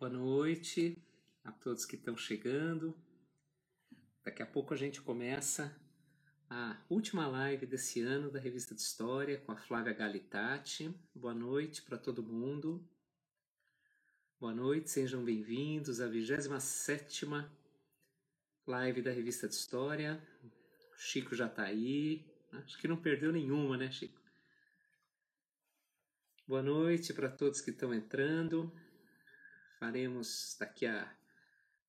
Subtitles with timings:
[0.00, 0.96] Boa noite
[1.44, 2.96] a todos que estão chegando.
[4.24, 5.78] Daqui a pouco a gente começa
[6.48, 10.90] a última live desse ano da Revista de História com a Flávia Galitati.
[11.14, 12.82] Boa noite para todo mundo.
[14.40, 17.26] Boa noite, sejam bem-vindos à 27
[18.66, 20.18] live da Revista de História.
[20.94, 22.24] O Chico já está aí.
[22.52, 24.18] Acho que não perdeu nenhuma, né, Chico?
[26.48, 28.72] Boa noite para todos que estão entrando.
[29.80, 31.12] Faremos daqui a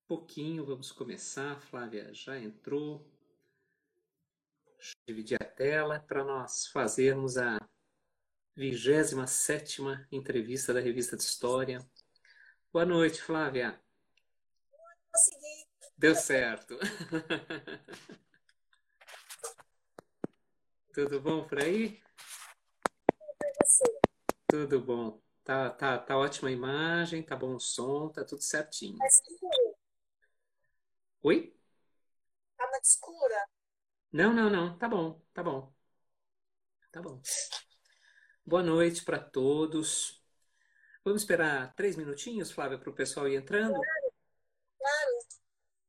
[0.08, 1.52] pouquinho, vamos começar.
[1.52, 3.06] A Flávia já entrou.
[4.78, 7.60] Deixa eu dividir a tela para nós fazermos a
[8.56, 11.86] 27 entrevista da Revista de História.
[12.72, 13.78] Boa noite, Flávia.
[15.12, 15.68] Consegui.
[15.98, 16.80] Deu certo.
[20.94, 22.02] Tudo bom por aí?
[24.48, 25.22] Tudo bom.
[25.52, 28.98] Tá, tá, tá ótima a imagem, tá bom o som, tá tudo certinho.
[28.98, 29.22] Mas
[31.22, 31.54] Oi?
[32.56, 33.50] tá muito escura.
[34.14, 34.78] Não, não, não.
[34.78, 35.74] Tá bom, tá bom.
[36.90, 37.22] Tá bom.
[38.46, 40.24] Boa noite para todos.
[41.04, 43.74] Vamos esperar três minutinhos, Flávia, para o pessoal ir entrando?
[43.74, 45.18] Claro.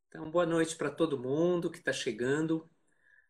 [0.09, 2.69] Então, boa noite para todo mundo que está chegando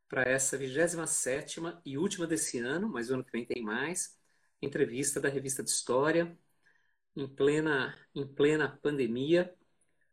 [0.08, 4.18] para essa 27 e última desse ano, mas o ano que vem tem mais,
[4.62, 6.38] entrevista da Revista de História,
[7.14, 9.54] em plena, em plena pandemia,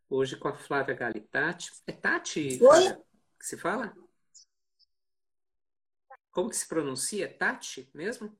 [0.08, 1.70] hoje com a Flávia Galitati.
[1.86, 3.00] É Tati, Flávia,
[3.38, 3.96] que se fala?
[6.32, 7.24] Como que se pronuncia?
[7.24, 8.36] É Tati mesmo?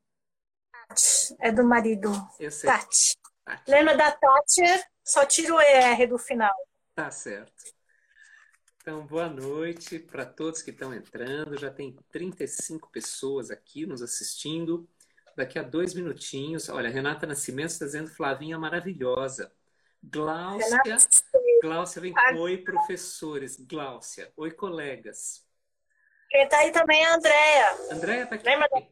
[1.38, 2.10] É do marido.
[2.38, 2.68] Eu sei.
[2.68, 3.16] Tati.
[3.44, 3.70] Tati.
[3.70, 4.62] Lembra da Tati?
[5.04, 6.54] Só tira o ER do final.
[6.94, 7.80] Tá certo.
[8.76, 11.58] Então, boa noite para todos que estão entrando.
[11.58, 14.88] Já tem 35 pessoas aqui nos assistindo.
[15.40, 16.68] Daqui a dois minutinhos.
[16.68, 19.50] Olha, Renata Nascimento está dizendo Flavinha maravilhosa.
[20.02, 21.08] Gláucia, Renata,
[21.62, 22.14] Gláucia vem.
[22.36, 23.56] Oi, professores.
[23.56, 24.30] Gláucia.
[24.36, 25.42] Oi, colegas.
[26.28, 27.76] Quem tá aí também é a Andréia.
[27.90, 28.44] Andréia está aqui.
[28.44, 28.82] Lembra da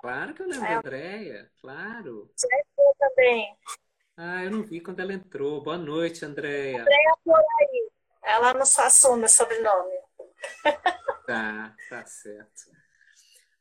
[0.00, 0.68] Claro que eu lembro É.
[0.70, 1.50] da Andréia.
[1.60, 2.30] Claro.
[2.44, 3.56] Andréia também?
[4.16, 5.60] Ah, eu não vi quando ela entrou.
[5.60, 6.82] Boa noite, Andréia.
[6.82, 7.90] Andréia por aí.
[8.22, 9.98] Ela não assume o sobrenome.
[11.26, 12.75] Tá, tá certo.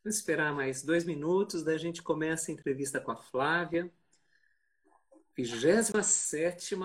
[0.05, 3.91] Vamos esperar mais dois minutos, daí a gente começa a entrevista com a Flávia.
[5.35, 6.75] 27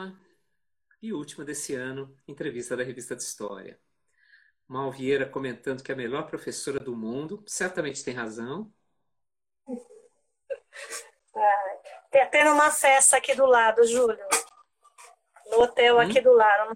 [1.03, 3.79] e última desse ano, entrevista da Revista de História.
[4.67, 8.73] Mal Vieira comentando que é a melhor professora do mundo, certamente tem razão.
[12.11, 14.27] Tá tendo uma festa aqui do lado, Júlio.
[15.51, 16.01] No hotel Hum?
[16.01, 16.75] aqui do lado.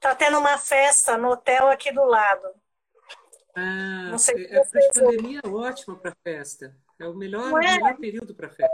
[0.00, 2.48] Tá tendo uma festa no hotel aqui do lado.
[3.60, 6.74] Ah, Não sei se é, a pandemia é ótima para festa.
[6.98, 7.74] É o melhor, é?
[7.74, 8.72] melhor período para festa.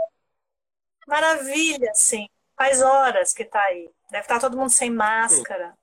[1.07, 2.29] Maravilha, sim.
[2.57, 3.91] Faz horas que tá aí.
[4.11, 5.77] Deve estar todo mundo sem máscara,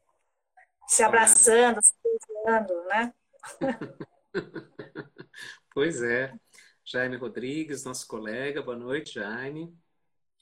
[0.87, 3.13] se abraçando, se beijando, né?
[5.75, 6.31] Pois é.
[6.85, 8.61] Jaime Rodrigues, nosso colega.
[8.61, 9.75] Boa noite, Jaime.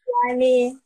[0.05, 0.77] Jaime,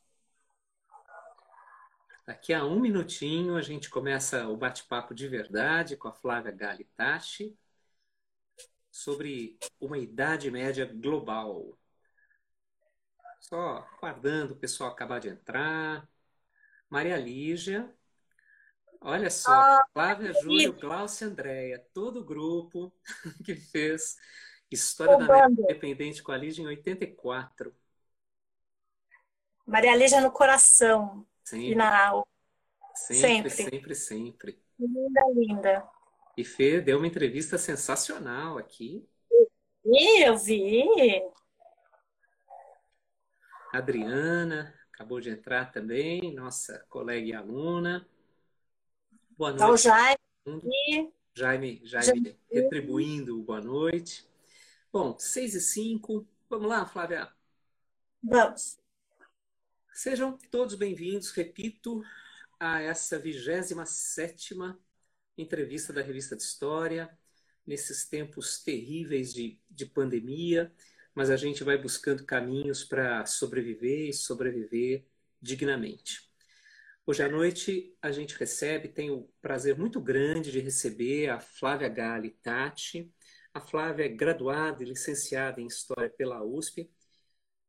[2.25, 7.56] Daqui a um minutinho a gente começa o bate-papo de verdade com a Flávia Galitati
[8.96, 11.78] sobre uma Idade Média global.
[13.42, 16.08] Só aguardando o pessoal acabar de entrar.
[16.90, 17.94] Maria Lígia.
[19.02, 22.94] Olha só, Ah, Flávia, Júlio, Glaucia, Andréia, todo o grupo
[23.46, 24.16] que fez
[24.72, 25.62] História da América.
[25.64, 27.76] Independente com a Lígia em 84.
[29.68, 32.26] Maria Lígia no coração e Sempre, na alma.
[32.96, 33.94] sempre, sempre.
[33.94, 34.64] sempre, sempre.
[34.80, 35.95] Linda, linda.
[36.38, 39.07] E Fê deu uma entrevista sensacional aqui.
[39.85, 40.84] E eu vi.
[43.72, 48.07] Adriana acabou de entrar também, nossa colega e aluna.
[49.38, 50.68] Boa Tá noite, Jaime mundo.
[50.68, 51.13] aqui.
[51.34, 54.29] Jaime, Jaime retribuindo o boa noite.
[54.91, 56.28] Bom, 6 e 5.
[56.50, 57.29] Vamos lá, Flávia.
[58.23, 58.78] Vamos.
[59.93, 62.02] Sejam todos bem-vindos, repito,
[62.59, 64.78] a essa 27ª
[65.37, 67.09] entrevista da Revista de História,
[67.66, 70.72] nesses tempos terríveis de, de pandemia,
[71.14, 75.05] mas a gente vai buscando caminhos para sobreviver e sobreviver
[75.41, 76.29] dignamente.
[77.05, 81.88] Hoje à noite a gente recebe, tem o prazer muito grande de receber a Flávia
[81.90, 83.11] Gali Tati.
[83.53, 86.90] A Flávia é graduada e licenciada em História pela USP,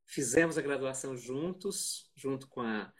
[0.07, 2.93] fizemos a graduação juntos, junto com a,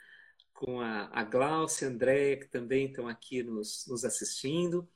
[0.57, 4.89] com a, a Glaucia, a Andréia, que também estão aqui nos, nos assistindo.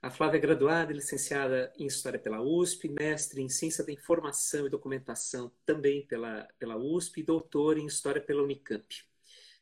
[0.00, 4.66] A Flávia é graduada e licenciada em História pela USP, mestre em Ciência da Informação
[4.66, 8.86] e Documentação também pela, pela USP e doutora em História pela Unicamp.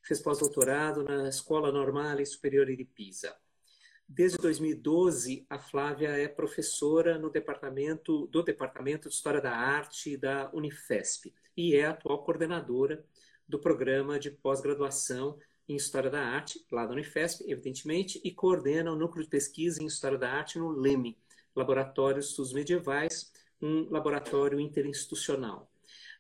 [0.03, 3.35] fez pós-doutorado na Escola Normale Superiore de Pisa.
[4.07, 10.51] Desde 2012, a Flávia é professora no departamento do Departamento de História da Arte da
[10.53, 13.05] Unifesp e é atual coordenadora
[13.49, 15.39] do programa de pós-graduação
[15.69, 19.87] em História da Arte, lá da Unifesp, evidentemente, e coordena o núcleo de pesquisa em
[19.87, 21.19] História da Arte no LEME,
[21.55, 25.71] Laboratório de Estudos Medievais, um laboratório interinstitucional.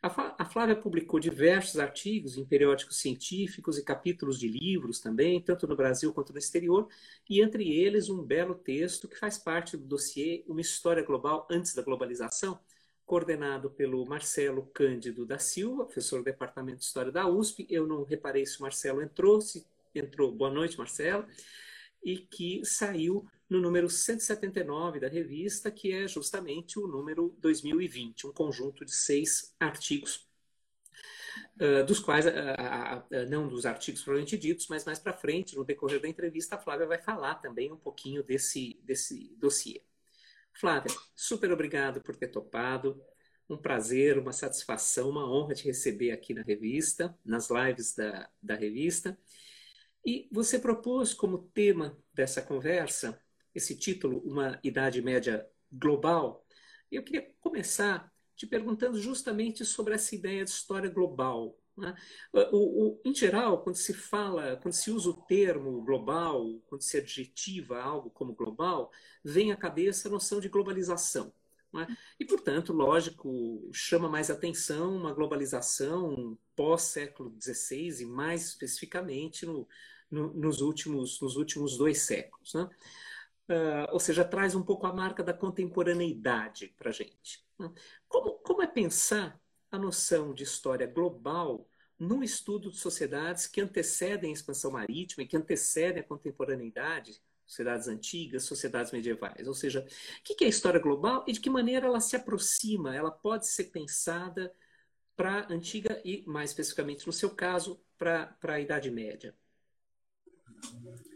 [0.02, 5.74] A Flávia publicou diversos artigos em periódicos científicos e capítulos de livros também, tanto no
[5.74, 6.86] Brasil quanto no exterior,
[7.28, 11.74] e entre eles um belo texto que faz parte do dossiê Uma História Global Antes
[11.74, 12.58] da Globalização,
[13.06, 17.64] coordenado pelo Marcelo Cândido da Silva, professor do Departamento de História da USP.
[17.70, 19.64] Eu não reparei se o Marcelo entrou, se
[19.94, 20.32] entrou.
[20.32, 21.24] Boa noite, Marcelo.
[22.04, 28.32] E que saiu no número 179 da revista, que é justamente o número 2020, um
[28.32, 30.26] conjunto de seis artigos,
[31.60, 35.64] uh, dos quais, uh, uh, não dos artigos propriamente ditos, mas mais para frente, no
[35.64, 39.80] decorrer da entrevista, a Flávia vai falar também um pouquinho desse, desse dossiê.
[40.58, 43.00] Flávia, super obrigado por ter topado.
[43.48, 48.54] Um prazer, uma satisfação, uma honra te receber aqui na revista, nas lives da, da
[48.56, 49.16] revista.
[50.04, 53.20] E você propôs como tema dessa conversa
[53.54, 56.46] esse título, Uma Idade Média Global.
[56.90, 61.58] Eu queria começar te perguntando justamente sobre essa ideia de história global.
[61.76, 61.94] Né?
[62.32, 66.96] O, o, em geral, quando se fala, quando se usa o termo global, quando se
[66.96, 68.90] adjetiva algo como global,
[69.22, 71.32] vem à cabeça a noção de globalização.
[71.72, 71.86] Né?
[72.18, 79.68] E, portanto, lógico, chama mais atenção uma globalização pós-século XVI e, mais especificamente, no,
[80.10, 82.54] no, nos, últimos, nos últimos dois séculos.
[82.54, 82.68] Né?
[83.48, 87.44] Uh, ou seja, traz um pouco a marca da contemporaneidade para a gente.
[87.58, 87.70] Né?
[88.08, 89.38] Como, como é pensar
[89.76, 91.68] a noção de história global
[91.98, 97.88] no estudo de sociedades que antecedem a expansão marítima e que antecedem a contemporaneidade, sociedades
[97.88, 99.46] antigas, sociedades medievais.
[99.46, 99.86] Ou seja,
[100.20, 103.46] o que é a história global e de que maneira ela se aproxima, ela pode
[103.46, 104.52] ser pensada
[105.14, 109.34] para a antiga e, mais especificamente no seu caso, para a Idade Média.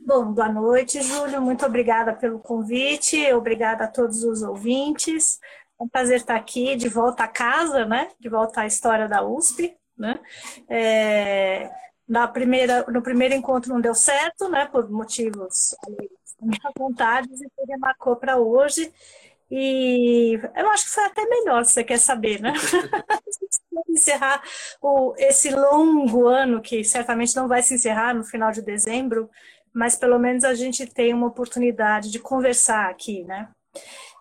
[0.00, 1.42] Bom, boa noite, Júlio.
[1.42, 5.38] Muito obrigada pelo convite, obrigada a todos os ouvintes.
[5.80, 8.10] É um prazer estar aqui, de volta a casa, né?
[8.20, 10.20] De volta à história da USP, né?
[10.68, 11.70] É,
[12.06, 14.66] na primeira, no primeiro encontro não deu certo, né?
[14.66, 15.74] Por motivos
[16.40, 18.92] minha vontade, e ele marcou para hoje.
[19.50, 22.52] E eu acho que foi até melhor, se você quer saber, né?
[23.88, 24.40] encerrar
[24.80, 29.28] o, esse longo ano, que certamente não vai se encerrar no final de dezembro,
[29.72, 33.48] mas pelo menos a gente tem uma oportunidade de conversar aqui, né?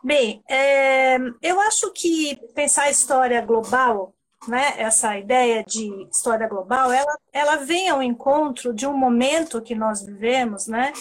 [0.04, 4.14] Bem, é, eu acho que pensar a história global,
[4.48, 9.76] né, essa ideia de história global, ela, ela vem ao encontro de um momento que
[9.76, 10.94] nós vivemos, né,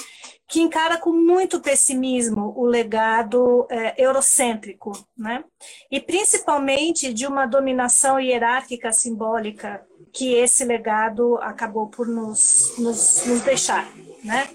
[0.48, 5.44] que encara com muito pessimismo o legado é, eurocêntrico, né,
[5.88, 13.40] e principalmente de uma dominação hierárquica simbólica que esse legado acabou por nos, nos, nos
[13.42, 13.88] deixar,
[14.24, 14.48] né.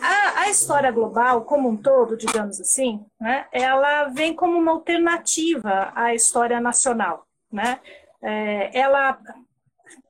[0.00, 5.92] A, a, história global, como um todo, digamos assim, né, ela vem como uma alternativa
[5.94, 7.26] à história nacional.
[7.52, 7.80] Né?
[8.22, 9.18] É, ela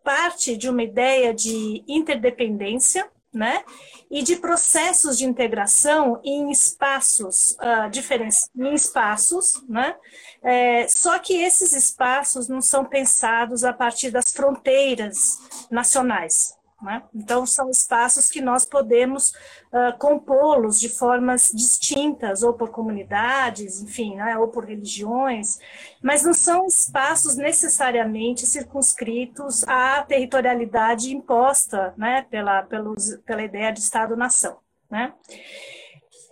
[0.02, 3.64] parte de uma ideia de interdependência né?
[4.10, 9.96] e de processos de integração em espaços uh, diferentes, em espaços, né?
[10.41, 15.38] É, só que esses espaços não são pensados a partir das fronteiras
[15.70, 17.03] nacionais, né?
[17.14, 19.31] Então, são espaços que nós podemos
[19.72, 24.36] uh, compô-los de formas distintas, ou por comunidades, enfim, né?
[24.38, 25.58] ou por religiões,
[26.03, 32.26] mas não são espaços necessariamente circunscritos à territorialidade imposta né?
[32.31, 34.58] pela, pelos, pela ideia de Estado-nação.
[34.91, 35.12] Né?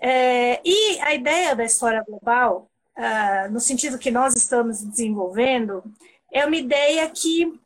[0.01, 2.69] É, e a ideia da história global,
[2.99, 5.83] uh, no sentido que nós estamos desenvolvendo,
[6.31, 7.59] é uma ideia que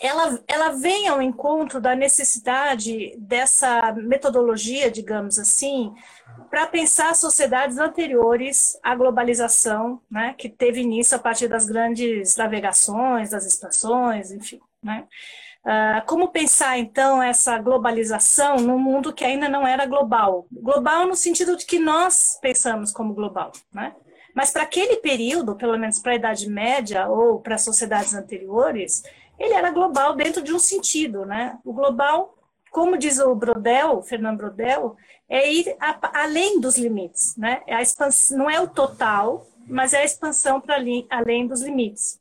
[0.00, 5.92] ela, ela vem ao encontro da necessidade dessa metodologia, digamos assim,
[6.50, 13.30] para pensar sociedades anteriores à globalização, né, que teve início a partir das grandes navegações,
[13.30, 14.60] das expansões, enfim.
[14.82, 15.06] Né?
[15.64, 20.46] Uh, como pensar, então, essa globalização num mundo que ainda não era global?
[20.50, 23.94] Global no sentido de que nós pensamos como global, né?
[24.34, 29.02] Mas para aquele período, pelo menos para a Idade Média ou para sociedades anteriores,
[29.38, 31.58] ele era global dentro de um sentido, né?
[31.64, 32.36] O global,
[32.70, 34.96] como diz o Brodel, Fernando Brodel,
[35.28, 37.62] é ir a, além dos limites, né?
[37.66, 40.76] É a expansão, não é o total, mas é a expansão para
[41.10, 42.20] além dos limites.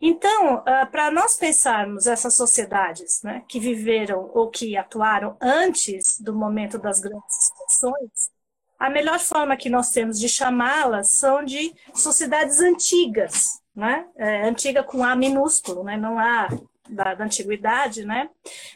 [0.00, 6.34] Então, uh, para nós pensarmos essas sociedades né, que viveram ou que atuaram antes do
[6.34, 8.30] momento das grandes expansões,
[8.78, 14.06] a melhor forma que nós temos de chamá-las são de sociedades antigas, né?
[14.16, 15.96] É, antiga com A minúsculo, né?
[15.98, 16.48] não A
[16.88, 18.30] da, da, antiguidade, né?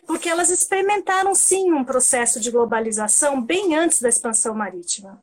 [0.06, 5.20] Porque elas experimentaram sim um processo de globalização bem antes da expansão marítima.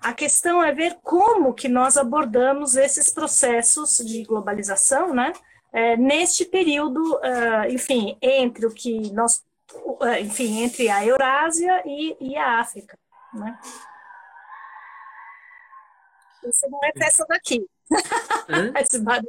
[0.00, 5.32] A questão é ver como que nós abordamos esses processos de globalização, né?
[5.72, 9.44] É, neste período, uh, enfim, entre o que nós,
[9.74, 12.96] uh, enfim, entre a Eurásia e, e a África,
[13.34, 13.58] né?
[16.46, 17.66] Isso não é festa daqui.
[18.80, 19.28] Esse barulho.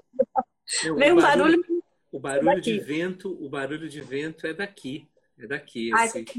[0.98, 1.64] Vem um barulho.
[2.12, 5.08] O barulho de vento, o barulho de vento é daqui.
[5.38, 5.92] É daqui.
[5.94, 6.26] Ai, assim.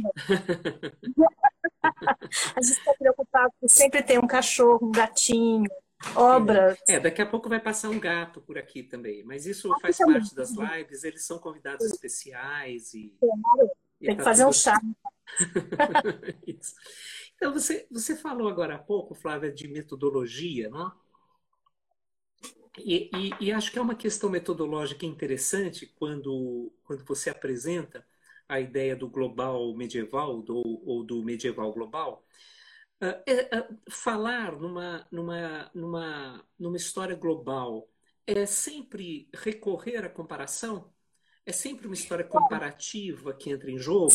[1.82, 5.70] a gente está preocupado porque sempre tem um cachorro, um gatinho,
[6.14, 6.78] obras.
[6.88, 9.22] É, daqui a pouco vai passar um gato por aqui também.
[9.24, 13.14] Mas isso faz parte das lives, eles são convidados especiais e.
[14.00, 14.80] Tem que tá fazer um chá.
[17.36, 20.90] então, você, você falou agora há pouco, Flávia, de metodologia, não?
[22.78, 28.06] E, e, e, acho que é uma questão metodológica interessante quando, quando você apresenta
[28.48, 32.24] a ideia do global medieval do, ou do medieval global,
[33.02, 37.88] uh, é, uh, falar numa, numa, numa, numa história global
[38.26, 40.92] é sempre recorrer à comparação?
[41.44, 44.12] É sempre uma história comparativa que entra em jogo?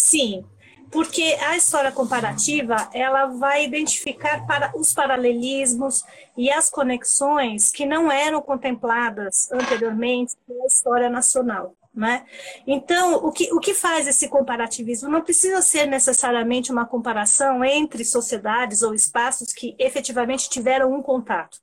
[0.00, 0.44] Sim,
[0.90, 6.02] porque a história comparativa ela vai identificar para os paralelismos
[6.36, 11.76] e as conexões que não eram contempladas anteriormente pela história nacional.
[11.94, 12.24] Né?
[12.66, 15.10] Então, o que, o que faz esse comparativismo?
[15.10, 21.58] Não precisa ser necessariamente uma comparação entre sociedades ou espaços que efetivamente tiveram um contato,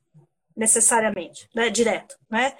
[0.58, 1.70] necessariamente, né?
[1.70, 2.16] direto.
[2.28, 2.54] Né?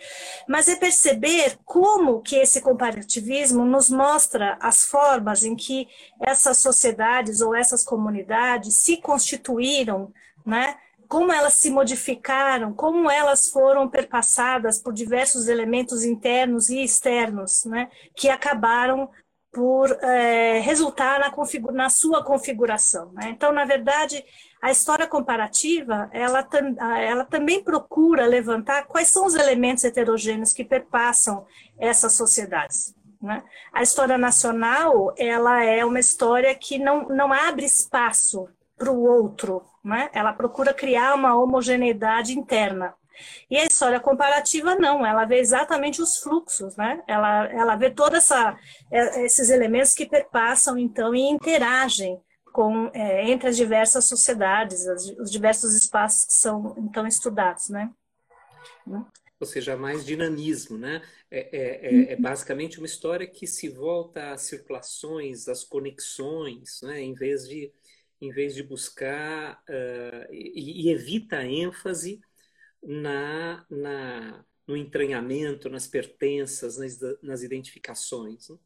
[0.49, 5.89] Mas é perceber como que esse comparativismo nos mostra as formas em que
[6.23, 10.13] essas sociedades ou essas comunidades se constituíram
[10.47, 10.77] né?
[11.09, 17.89] como elas se modificaram, como elas foram perpassadas por diversos elementos internos e externos, né,
[18.15, 19.09] que acabaram
[19.51, 21.33] por é, resultar na,
[21.73, 23.11] na, sua configuração.
[23.13, 23.31] Né?
[23.31, 24.23] Então, na verdade,
[24.61, 26.47] a história comparativa, ela,
[27.01, 31.47] ela também procura levantar quais são os elementos heterogêneos que perpassam
[31.79, 32.95] essas sociedades.
[33.23, 33.43] Né?
[33.73, 39.63] A história nacional, ela é uma história que não, não abre espaço para o outro,
[39.85, 40.11] né?
[40.13, 42.95] ela procura criar uma homogeneidade interna.
[43.51, 47.03] E a história comparativa não, ela vê exatamente os fluxos, né?
[47.07, 52.21] ela, ela vê todos é, esses elementos que perpassam então e interagem
[52.59, 57.69] com, é, entre as diversas sociedades, as, os diversos espaços que são então estudados.
[57.69, 57.89] Né?
[59.39, 61.01] Ou seja, mais dinamismo, né?
[61.31, 67.01] É, é, é, é, basicamente uma história que se volta às circulações, às conexões, né?
[67.01, 67.73] em vez de
[68.21, 72.21] em vez de buscar uh, e, e, evita a ênfase
[72.83, 78.49] na, na, no entranhamento, nas pertenças, nas, nas identificações.
[78.49, 78.57] Né?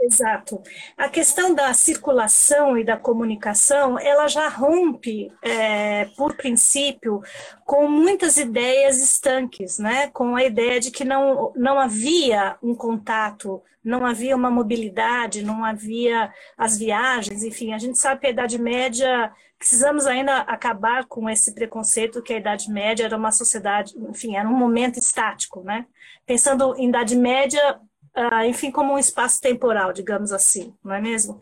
[0.00, 0.62] Exato.
[0.98, 7.22] A questão da circulação e da comunicação, ela já rompe, é, por princípio,
[7.64, 10.08] com muitas ideias estanques, né?
[10.08, 15.64] com a ideia de que não, não havia um contato, não havia uma mobilidade, não
[15.64, 21.28] havia as viagens, enfim, a gente sabe que a Idade Média, precisamos ainda acabar com
[21.28, 25.86] esse preconceito que a Idade Média era uma sociedade, enfim, era um momento estático, né?
[26.26, 27.78] Pensando em Idade Média,
[28.16, 31.40] uh, enfim, como um espaço temporal, digamos assim, não é mesmo?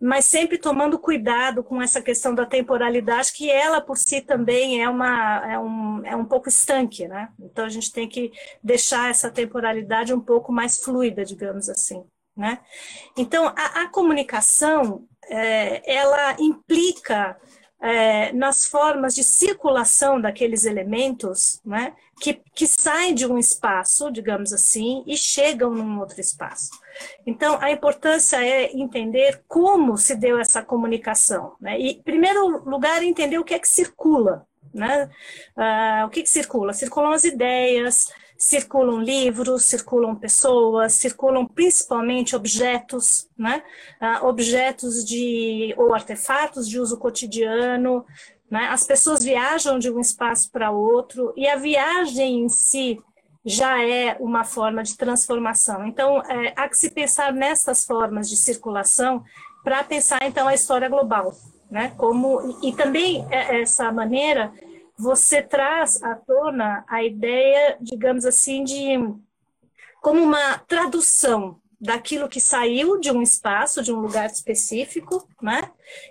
[0.00, 4.88] Mas sempre tomando cuidado com essa questão da temporalidade, que ela por si também é,
[4.88, 7.30] uma, é, um, é um pouco estanque, né?
[7.40, 8.30] Então a gente tem que
[8.62, 12.04] deixar essa temporalidade um pouco mais fluida, digamos assim.
[12.36, 12.60] Né?
[13.16, 17.36] Então, a, a comunicação, é, ela implica
[17.80, 24.52] é, nas formas de circulação daqueles elementos, né, que, que saem de um espaço, digamos
[24.52, 26.70] assim, e chegam num outro espaço.
[27.26, 31.54] Então, a importância é entender como se deu essa comunicação.
[31.60, 31.78] Né?
[31.78, 34.46] E, em primeiro lugar, entender o que é que circula.
[34.74, 35.08] Né?
[35.56, 36.72] Uh, o que, que circula?
[36.72, 38.08] Circulam as ideias,
[38.38, 43.62] circulam livros, circulam pessoas, circulam principalmente objetos, né?
[44.00, 48.06] Uh, objetos de ou artefatos de uso cotidiano.
[48.50, 48.66] Né?
[48.70, 52.98] As pessoas viajam de um espaço para outro e a viagem em si
[53.44, 55.86] já é uma forma de transformação.
[55.86, 59.24] Então, é, há que se pensar nessas formas de circulação
[59.62, 61.34] para pensar então a história global,
[61.70, 61.92] né?
[61.96, 64.52] Como e também é, essa maneira
[64.98, 68.98] você traz à tona a ideia, digamos assim, de
[70.00, 75.70] como uma tradução daquilo que saiu de um espaço, de um lugar específico, né?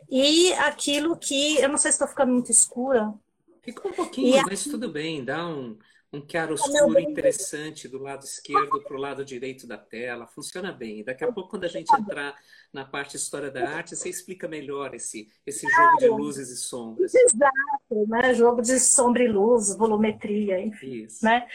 [0.10, 3.14] E aquilo que, eu não sei se estou ficando muito escura.
[3.62, 5.78] Fica um pouquinho, mas tudo bem, dá um,
[6.14, 11.04] um chiaroscuro interessante do lado esquerdo para o lado direito da tela, funciona bem.
[11.04, 12.34] Daqui a pouco, quando a gente entrar
[12.72, 17.14] na parte história da arte, você explica melhor esse, esse jogo de luzes e sombras.
[17.14, 18.34] Exato, né?
[18.34, 21.04] jogo de sombra e luz, volumetria, enfim.
[21.04, 21.26] Isso.
[21.26, 21.46] Né?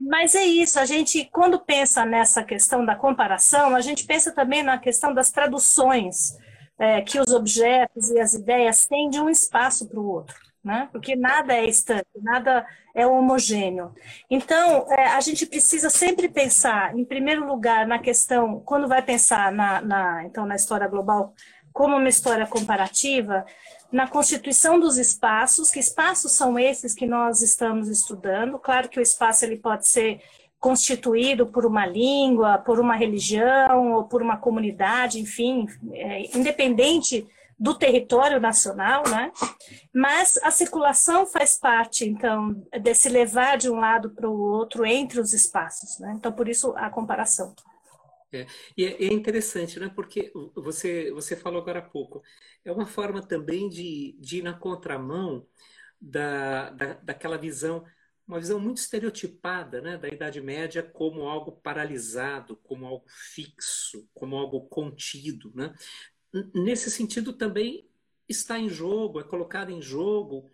[0.00, 4.62] Mas é isso, a gente, quando pensa nessa questão da comparação, a gente pensa também
[4.62, 6.38] na questão das traduções
[6.78, 10.88] é, que os objetos e as ideias têm de um espaço para o outro, né?
[10.90, 13.92] porque nada é estanque, nada é homogêneo.
[14.30, 19.52] Então, é, a gente precisa sempre pensar, em primeiro lugar, na questão, quando vai pensar
[19.52, 21.34] na, na, então, na história global
[21.72, 23.44] como uma história comparativa,
[23.92, 28.58] na constituição dos espaços, que espaços são esses que nós estamos estudando.
[28.58, 30.20] Claro que o espaço ele pode ser
[30.58, 37.26] constituído por uma língua, por uma religião ou por uma comunidade, enfim, é, independente
[37.58, 39.30] do território nacional, né?
[39.92, 45.20] Mas a circulação faz parte, então, desse levar de um lado para o outro entre
[45.20, 46.14] os espaços, né?
[46.16, 47.54] Então, por isso a comparação.
[48.32, 48.46] É,
[48.76, 49.90] e é, é, interessante, né?
[49.94, 52.22] Porque você, você falou agora há pouco,
[52.64, 55.46] é uma forma também de, de ir na contramão
[56.00, 57.84] da, da, daquela visão,
[58.26, 64.36] uma visão muito estereotipada né, da Idade Média como algo paralisado, como algo fixo, como
[64.36, 65.52] algo contido.
[65.54, 65.74] Né?
[66.54, 67.88] Nesse sentido, também
[68.28, 70.48] está em jogo, é colocado em jogo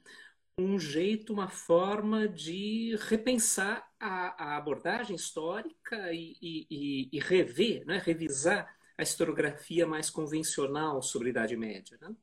[0.58, 8.00] um jeito, uma forma de repensar a, a abordagem histórica e, e, e, rever, né,
[8.02, 11.98] revisar a historiografia mais convencional sobre a Idade Média.
[12.00, 12.16] Né?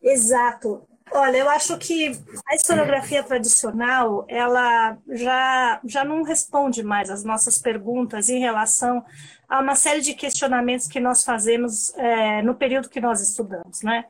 [0.00, 0.88] Exato.
[1.12, 2.12] Olha, eu acho que
[2.46, 9.04] a historiografia tradicional, ela já, já não responde mais às nossas perguntas em relação
[9.48, 14.04] a uma série de questionamentos que nós fazemos é, no período que nós estudamos, né?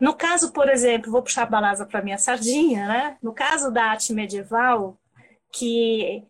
[0.00, 3.16] No caso, por exemplo, vou puxar a balasa para minha sardinha, né?
[3.22, 4.98] No caso da arte medieval,
[5.52, 6.24] que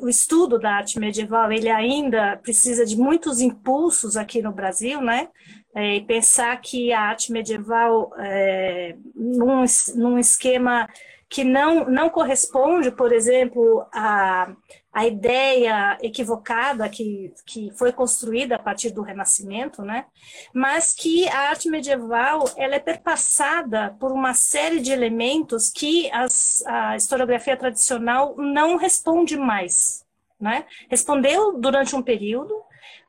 [0.00, 5.28] o estudo da arte medieval ele ainda precisa de muitos impulsos aqui no Brasil, né?
[5.74, 10.88] É, e pensar que a arte medieval, é, num, num esquema
[11.32, 14.54] que não, não corresponde, por exemplo, à,
[14.92, 20.04] à ideia equivocada que, que foi construída a partir do Renascimento, né?
[20.52, 26.62] mas que a arte medieval ela é perpassada por uma série de elementos que as,
[26.66, 30.04] a historiografia tradicional não responde mais.
[30.38, 30.66] Né?
[30.90, 32.54] Respondeu durante um período,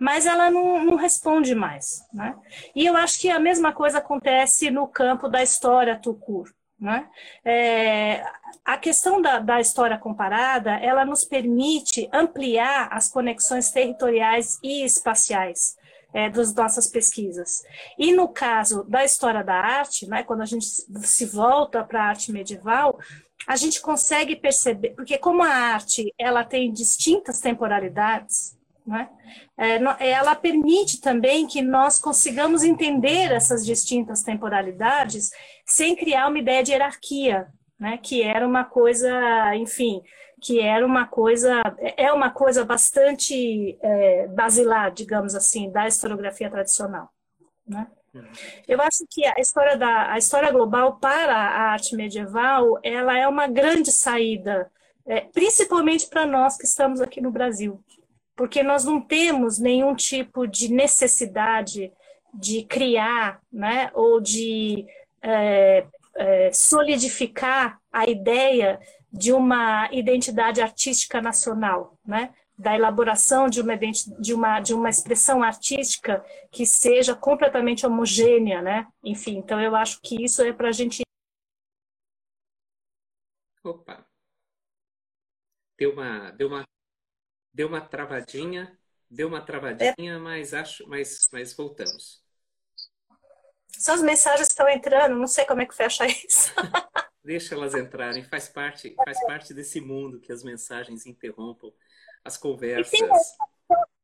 [0.04, 2.06] mas ela não, não responde mais.
[2.14, 2.36] Né?
[2.76, 6.54] E eu acho que a mesma coisa acontece no campo da história Tucur.
[6.78, 7.08] Né?
[7.46, 8.22] É,
[8.66, 15.78] a questão da, da, história comparada, ela nos permite ampliar as conexões territoriais e espaciais
[16.14, 17.64] é, das nossas pesquisas.
[17.98, 22.08] E no caso da história da arte, né, quando a gente se volta para a
[22.10, 23.00] arte medieval,
[23.48, 29.10] a gente consegue perceber, porque como a arte ela tem distintas temporalidades, né?
[29.58, 35.30] É, ela permite também que nós consigamos entender essas distintas temporalidades
[35.66, 37.48] sem criar uma ideia de hierarquia,
[37.80, 37.98] né?
[37.98, 40.02] que era uma coisa, enfim,
[40.42, 41.62] que era uma coisa,
[41.96, 47.10] é uma coisa bastante é, basilar, digamos assim, da historiografia tradicional.
[47.66, 47.88] Né?
[48.68, 53.28] Eu acho que a história, da, a história global para a arte medieval, ela é
[53.28, 54.70] uma grande saída,
[55.06, 57.82] é, principalmente para nós que estamos aqui no Brasil
[58.36, 61.92] porque nós não temos nenhum tipo de necessidade
[62.34, 64.86] de criar, né, ou de
[65.22, 68.80] é, é, solidificar a ideia
[69.12, 75.44] de uma identidade artística nacional, né, da elaboração de uma, de uma, de uma expressão
[75.44, 78.88] artística que seja completamente homogênea, né?
[79.04, 81.02] Enfim, então eu acho que isso é para a gente.
[83.64, 84.06] Opa!
[85.78, 86.64] Deu uma, deu uma
[87.54, 88.78] Deu uma travadinha,
[89.10, 90.18] deu uma travadinha, é.
[90.18, 92.24] mas acho, mas, mas voltamos.
[93.68, 96.54] Suas mensagens estão entrando, não sei como é que fecha isso.
[97.24, 101.72] Deixa elas entrarem, faz parte, faz parte desse mundo que as mensagens interrompam
[102.24, 103.00] as conversas.
[103.00, 103.08] E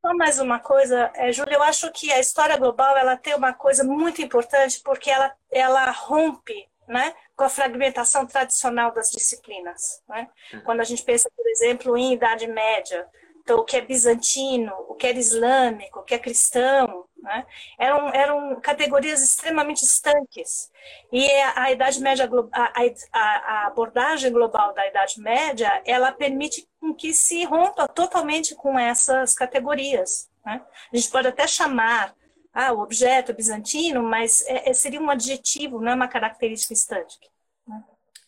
[0.02, 3.54] só mais uma coisa, é, Júlia, eu acho que a história global ela tem uma
[3.54, 10.02] coisa muito importante porque ela, ela rompe né, com a fragmentação tradicional das disciplinas.
[10.08, 10.30] Né?
[10.54, 10.62] Uhum.
[10.62, 13.08] Quando a gente pensa, por exemplo, em Idade Média,
[13.56, 17.46] o que é bizantino, o que é islâmico, o que é cristão, Né?
[17.78, 20.72] Eram, eram categorias extremamente estanques.
[21.12, 22.82] E a, Idade Média, a,
[23.12, 29.34] a, a, abordagem global da Idade Média, ela permite que se rompa totalmente com essas
[29.34, 30.30] categorias.
[30.46, 30.62] Né?
[30.92, 32.16] A gente pode até chamar
[32.54, 37.28] ah, o objeto bizantino, mas é, é, seria um adjetivo, não é uma característica estântica.
[37.68, 37.84] Né?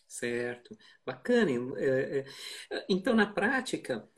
[0.06, 1.50] Certo, bacana.
[1.78, 2.24] É,
[2.88, 4.08] então, na prática,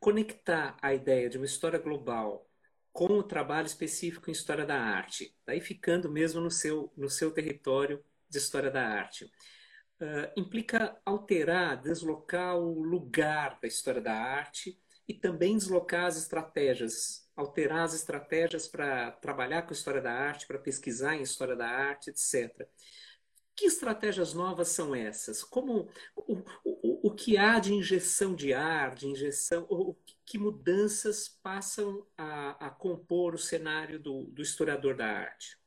[0.00, 2.48] conectar a ideia de uma história global
[2.92, 7.30] com o trabalho específico em história da arte, daí ficando mesmo no seu, no seu
[7.30, 9.24] território de história da arte.
[10.00, 17.28] Uh, implica alterar, deslocar o lugar da história da arte e também deslocar as estratégias,
[17.36, 22.10] alterar as estratégias para trabalhar com história da arte, para pesquisar em história da arte,
[22.10, 22.68] etc.
[23.58, 25.42] Que estratégias novas são essas?
[25.42, 31.26] Como o, o, o que há de injeção de ar, de injeção, o, que mudanças
[31.42, 35.58] passam a, a compor o cenário do, do, historiador da arte?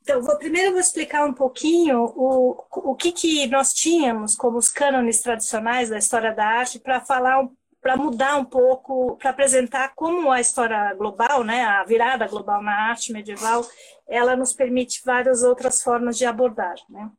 [0.00, 4.56] Então, vou, primeiro eu vou explicar um pouquinho o, o que, que nós tínhamos como
[4.56, 7.46] os cânones tradicionais da história da arte para falar
[7.84, 12.72] para mudar um pouco, para apresentar como a história global, né, a virada global na
[12.88, 13.62] arte medieval,
[14.08, 16.86] ela nos permite várias outras formas de abordagem.
[16.88, 17.10] Né?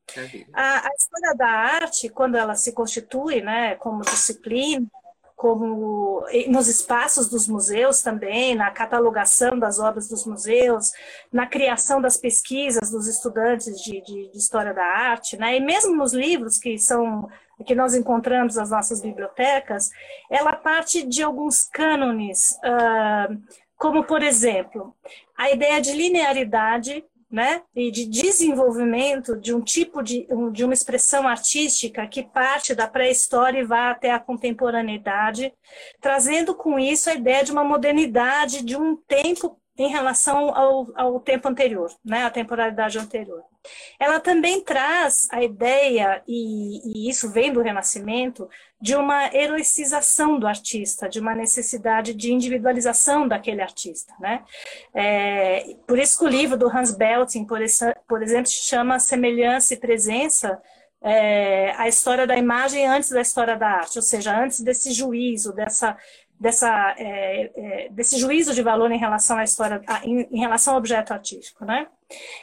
[0.52, 4.88] A, a, história da arte, quando ela se constitui né, como disciplina,
[5.36, 10.92] como nos espaços dos museus também, na catalogação das obras dos museus,
[11.32, 15.58] na criação das pesquisas dos estudantes de, de, de história da arte, né?
[15.58, 17.30] e mesmo nos livros que são
[17.64, 19.90] que nós encontramos nas nossas bibliotecas,
[20.30, 23.42] ela parte de alguns cânones, uh,
[23.78, 24.96] como, por exemplo,
[25.38, 31.28] a ideia de linearidade né, e de desenvolvimento de um tipo de, de uma expressão
[31.28, 35.52] artística que parte da pré-história e vai até a contemporaneidade,
[36.00, 41.20] trazendo com isso a ideia de uma modernidade, de um tempo em relação ao, ao
[41.20, 43.44] tempo anterior, né, à temporalidade anterior.
[44.00, 48.48] Ela também traz a ideia, e, e, isso vem do Renascimento,
[48.80, 54.14] de uma heroicização do artista, de uma necessidade de individualização daquele artista.
[54.20, 54.44] Né?
[54.94, 59.74] É, por isso que o livro do Hans Belting, por, essa, por exemplo, chama Semelhança
[59.74, 60.62] e Presença,
[61.02, 65.54] é, a história da imagem antes da história da arte, ou seja, antes desse juízo,
[65.54, 65.96] dessa
[66.40, 70.80] dessa, é, é, desse juízo de valor em relação à história, em, em, relação ao
[70.80, 71.88] objeto artístico, né?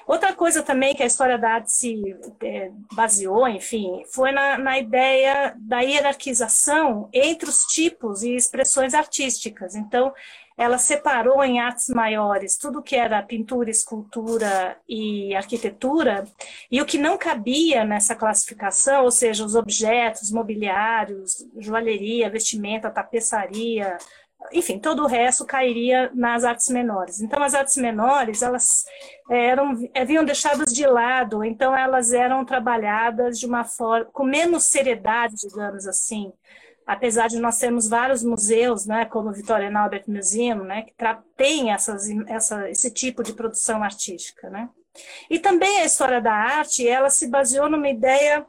[0.07, 4.79] Outra coisa também que a história da arte se é, baseou, enfim, foi na, na,
[4.79, 9.77] ideia da hierarquização entre os tipos e expressões artísticas.
[9.77, 10.13] Então,
[10.57, 16.25] ela separou em artes maiores tudo que era pintura, escultura e arquitetura,
[16.71, 23.97] e o que não cabia nessa classificação, ou seja, os objetos, mobiliários, joalheria, vestimenta, tapeçaria,
[24.51, 27.21] enfim, todo o resto cairia nas artes menores.
[27.21, 28.85] Então, as artes menores, elas
[29.31, 35.37] eram, haviam deixadas de lado, então elas eram trabalhadas de uma forma, com menos seriedade,
[35.37, 36.33] digamos assim,
[36.87, 40.95] apesar de nós termos vários museus, né, como o Victoria Albert Museum, né, que
[41.37, 44.69] tem essas, essa, esse tipo de produção artística, né.
[45.31, 48.47] E também a história da arte, ela se baseou numa ideia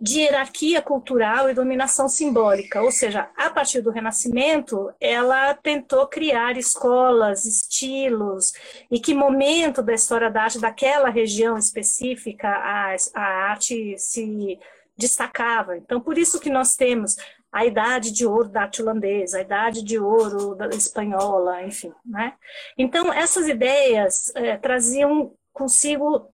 [0.00, 6.58] de hierarquia cultural e dominação simbólica, ou seja, a partir do Renascimento, ela tentou criar
[6.58, 8.52] escolas, estilos,
[8.90, 14.58] e que momento da história da arte daquela região específica a, a arte se
[14.96, 15.76] destacava.
[15.76, 17.16] Então, por isso que nós temos
[17.52, 21.92] a idade de ouro da holandesa, a idade de ouro da espanhola, enfim.
[22.04, 22.34] Né?
[22.76, 26.30] Então, essas ideias é, traziam consigo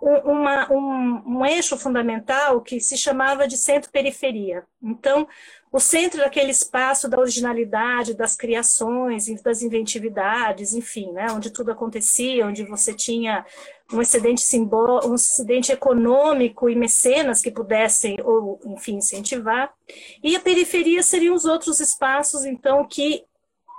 [0.00, 4.64] uma, um, um, eixo fundamental que se chamava de centro-periferia.
[4.80, 5.26] Então,
[5.72, 12.46] o centro daquele espaço da originalidade, das criações, das inventividades, enfim, né, onde tudo acontecia,
[12.46, 13.44] onde você tinha
[13.92, 19.72] um excedente simbólico, um excedente econômico e mecenas que pudessem, ou, enfim, incentivar.
[20.22, 23.24] E a periferia seriam os outros espaços, então, que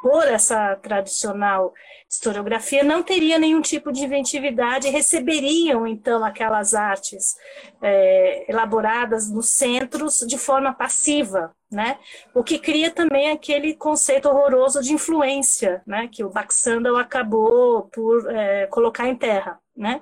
[0.01, 1.73] por essa tradicional
[2.09, 7.35] historiografia, não teria nenhum tipo de inventividade receberiam, então, aquelas artes
[7.81, 11.99] é, elaboradas nos centros de forma passiva, né?
[12.33, 16.09] O que cria também aquele conceito horroroso de influência, né?
[16.11, 19.59] Que o Baxandal acabou por é, colocar em terra.
[19.79, 20.01] Né?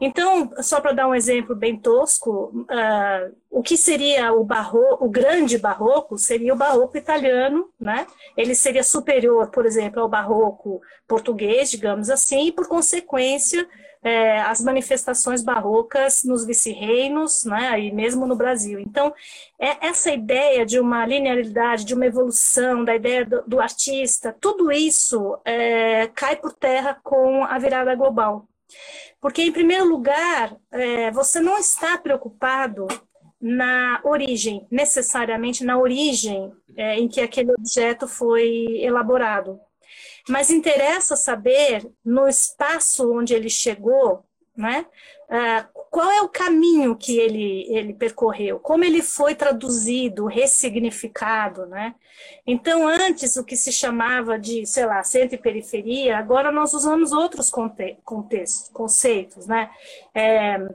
[0.00, 5.10] Então, só para dar um exemplo bem tosco, uh, o que seria o barroco, o
[5.10, 8.06] grande barroco seria o barroco italiano, né?
[8.34, 13.68] Ele seria superior, por exemplo, ao barroco português, digamos assim, e por consequência
[14.02, 18.80] é, as manifestações barrocas nos vice-reinos, né, e mesmo no Brasil.
[18.80, 19.14] Então,
[19.58, 24.72] é essa ideia de uma linearidade, de uma evolução, da ideia do, do artista, tudo
[24.72, 28.48] isso é, cai por terra com a virada global.
[29.20, 32.86] Porque, em primeiro lugar, é, você não está preocupado
[33.40, 39.60] na origem, necessariamente na origem é, em que aquele objeto foi elaborado.
[40.28, 44.24] Mas interessa saber, no espaço onde ele chegou,
[44.56, 44.86] né,
[45.28, 51.66] uh, qual é o caminho que ele, ele percorreu, como ele foi traduzido, ressignificado.
[51.66, 51.94] Né?
[52.46, 57.12] Então, antes, o que se chamava de, sei lá, centro e periferia, agora nós usamos
[57.12, 59.70] outros conte contextos, conceitos, né?
[60.14, 60.66] É,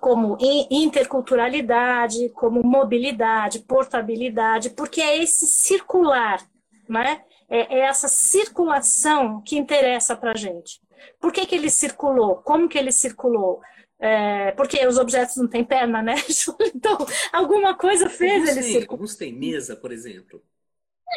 [0.00, 6.40] como interculturalidade, como mobilidade, portabilidade, porque é esse circular,
[6.88, 7.20] né?
[7.48, 10.80] é, é essa circulação que interessa para a gente.
[11.20, 12.36] Por que, que ele circulou?
[12.36, 13.60] Como que ele circulou?
[13.98, 16.14] É, porque os objetos não têm perna, né?
[16.74, 16.98] Então,
[17.32, 18.94] alguma coisa fez alguns ele tem, circular.
[18.94, 20.42] Alguns têm mesa, por exemplo.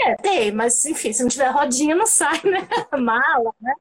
[0.01, 2.67] É, tem, mas enfim, se não tiver rodinha, não sai, né?
[2.97, 3.73] Mala, né?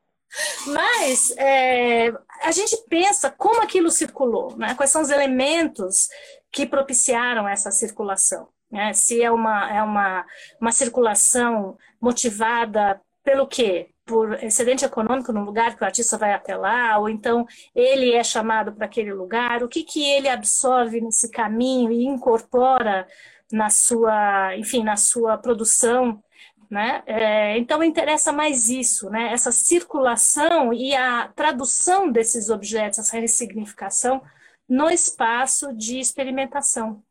[0.67, 4.75] Mas é, a gente pensa como aquilo circulou, né?
[4.75, 6.09] quais são os elementos
[6.51, 8.49] que propiciaram essa circulação.
[8.71, 8.93] Né?
[8.93, 10.27] Se é uma, é uma,
[10.61, 13.91] uma circulação motivada pelo quê?
[14.09, 18.25] Por excedente econômico no lugar que o artista vai até lá, ou então ele é
[18.25, 23.07] chamado para aquele lugar, o que, que ele absorve nesse caminho e incorpora
[23.53, 26.23] na sua, enfim, na sua produção,
[26.71, 27.03] né?
[27.07, 29.33] É, então interessa mais isso, né?
[29.33, 34.23] Essa circulação e a tradução desses objetos, essa ressignificação
[34.69, 37.03] no espaço de experimentação.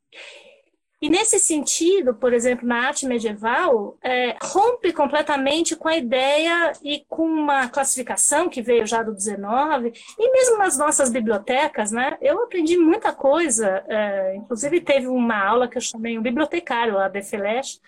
[1.00, 7.06] E nesse sentido, por exemplo, na arte medieval, é, rompe completamente com a ideia e
[7.08, 12.18] com uma classificação que veio já do 19, e mesmo nas nossas bibliotecas, né?
[12.20, 17.08] Eu aprendi muita coisa, é, inclusive teve uma aula que eu chamei um bibliotecário, a
[17.08, 17.80] Defeleche,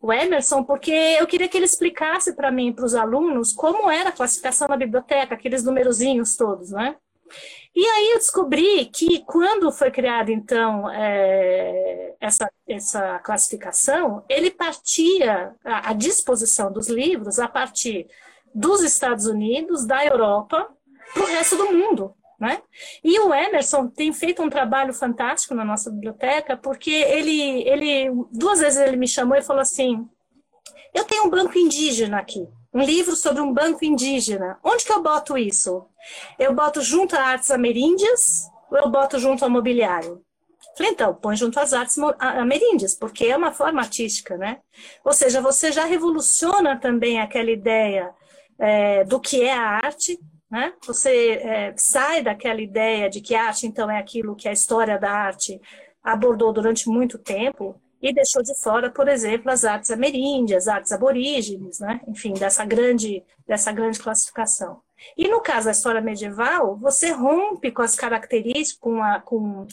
[0.00, 4.10] o Emerson, porque eu queria que ele explicasse para mim, para os alunos, como era
[4.10, 6.94] a classificação na biblioteca, aqueles numerozinhos todos, né?
[7.74, 15.52] E aí eu descobri que quando foi criada, então, é, essa, essa classificação, ele partia,
[15.64, 18.06] a, a disposição dos livros, a partir
[18.54, 20.68] dos Estados Unidos, da Europa,
[21.12, 22.14] para o resto do mundo.
[22.38, 22.62] Né?
[23.02, 28.60] E o Emerson tem feito um trabalho fantástico na nossa biblioteca, porque ele, ele duas
[28.60, 30.08] vezes ele me chamou e falou assim:
[30.92, 34.58] Eu tenho um banco indígena aqui um livro sobre um banco indígena.
[34.62, 35.86] Onde que eu boto isso?
[36.36, 40.20] Eu boto junto a artes ameríndias ou eu boto junto ao mobiliário?
[40.76, 44.58] Falei, então, põe junto às artes ameríndias, porque é uma forma artística, né?
[45.04, 48.12] Ou seja, você já revoluciona também aquela ideia
[48.58, 50.18] é, do que é a arte,
[50.50, 50.72] né?
[50.84, 55.12] Você é, sai daquela ideia de que arte, então, é aquilo que a história da
[55.12, 55.60] arte
[56.02, 61.80] abordou durante muito tempo, e deixou de fora, por exemplo, as artes ameríndias, artes aborígenes,
[61.80, 62.02] né?
[62.06, 64.82] enfim, dessa grande, dessa grande classificação.
[65.16, 69.66] E no caso da história medieval, você rompe com as características, com, a, com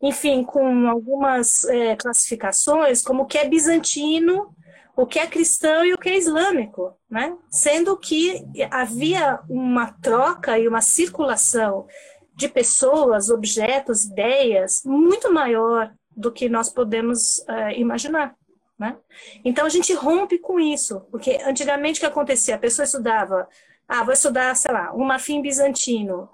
[0.00, 4.54] enfim, com algumas é, classificações, como o que é bizantino,
[4.96, 7.36] o que é cristão e o que é islâmico, né?
[7.50, 11.86] Sendo que havia uma troca e uma circulação
[12.34, 18.34] de pessoas, objetos, ideias muito maior do que nós podemos uh, imaginar.
[18.78, 18.96] Né?
[19.44, 22.56] Então a gente rompe com isso, porque antigamente o que acontecia?
[22.56, 23.48] A pessoa estudava,
[23.88, 26.28] ah, vou estudar, sei lá, um marfim bizantino.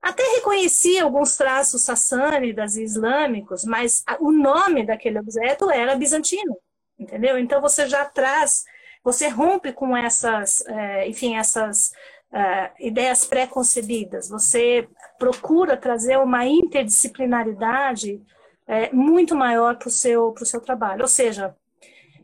[0.00, 6.56] Até reconhecia alguns traços sassânidas e islâmicos, mas o nome daquele objeto era bizantino,
[6.98, 7.36] entendeu?
[7.36, 8.64] Então você já traz,
[9.02, 11.92] você rompe com essas, é, enfim, essas
[12.32, 18.22] é, ideias pré-concebidas, você procura trazer uma interdisciplinaridade
[18.68, 21.00] é, muito maior para o seu, seu trabalho.
[21.02, 21.56] Ou seja,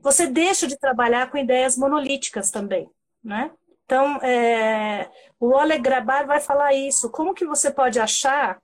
[0.03, 2.89] você deixa de trabalhar com ideias monolíticas também,
[3.25, 3.51] né?
[3.87, 7.11] Então, é, o Oleg Grabar vai falar isso.
[7.11, 8.59] Como que você pode achar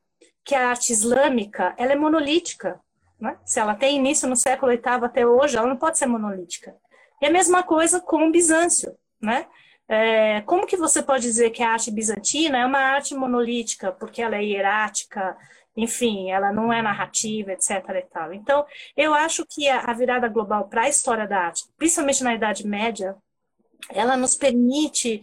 [0.44, 2.80] que a arte islâmica ela é monolítica?
[3.18, 3.36] Né?
[3.44, 6.74] Se ela tem início no século VIII até hoje, ela não pode ser monolítica.
[7.20, 8.96] E a mesma coisa com o Bizâncio.
[9.20, 9.46] Né?
[9.86, 14.22] É, como que você pode dizer que a arte bizantina é uma arte monolítica, porque
[14.22, 15.36] ela é hierática,
[15.76, 17.70] enfim, ela não é narrativa, etc.
[17.96, 18.32] E tal.
[18.32, 22.66] Então, eu acho que a, virada global para a história da arte, principalmente na Idade
[22.66, 23.16] Média,
[23.88, 25.22] ela nos permite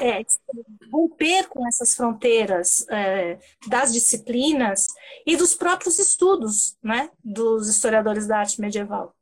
[0.00, 0.24] é,
[0.92, 4.86] romper com essas fronteiras é, das disciplinas
[5.26, 9.14] e dos próprios estudos né, dos historiadores da arte medieval.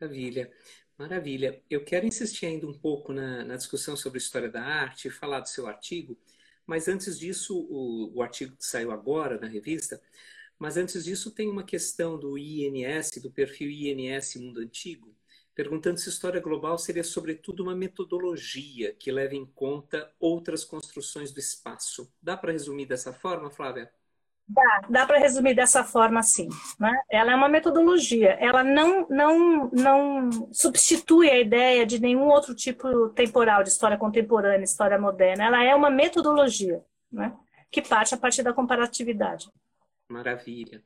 [0.00, 0.50] Maravilha,
[0.98, 1.62] maravilha.
[1.70, 5.48] Eu quero insistir ainda um pouco na, na discussão sobre história da arte, falar do
[5.48, 6.18] seu artigo,
[6.66, 10.00] mas antes disso, o, o artigo que saiu agora na revista,
[10.58, 15.14] mas antes disso tem uma questão do INS, do perfil INS Mundo Antigo,
[15.54, 21.40] perguntando se história global seria, sobretudo, uma metodologia que leve em conta outras construções do
[21.40, 22.12] espaço.
[22.22, 23.92] Dá para resumir dessa forma, Flávia?
[24.54, 26.48] Dá, dá para resumir dessa forma, sim.
[26.78, 26.92] Né?
[27.10, 33.08] Ela é uma metodologia, ela não, não, não substitui a ideia de nenhum outro tipo
[33.10, 35.44] temporal de história contemporânea, história moderna.
[35.44, 37.34] Ela é uma metodologia né?
[37.70, 39.50] que parte a partir da comparatividade.
[40.08, 40.82] Maravilha.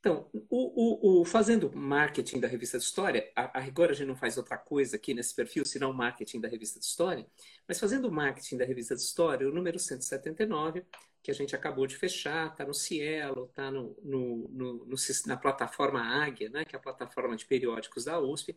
[0.00, 4.08] Então, o, o, o, fazendo marketing da revista de história, a, a rigor a gente
[4.08, 7.24] não faz outra coisa aqui nesse perfil, senão marketing da revista de história,
[7.68, 10.84] mas fazendo marketing da revista de história, o número 179,
[11.22, 15.36] que a gente acabou de fechar, está no Cielo, está no, no, no, no, na
[15.36, 18.56] plataforma Águia, né, que é a plataforma de periódicos da USP,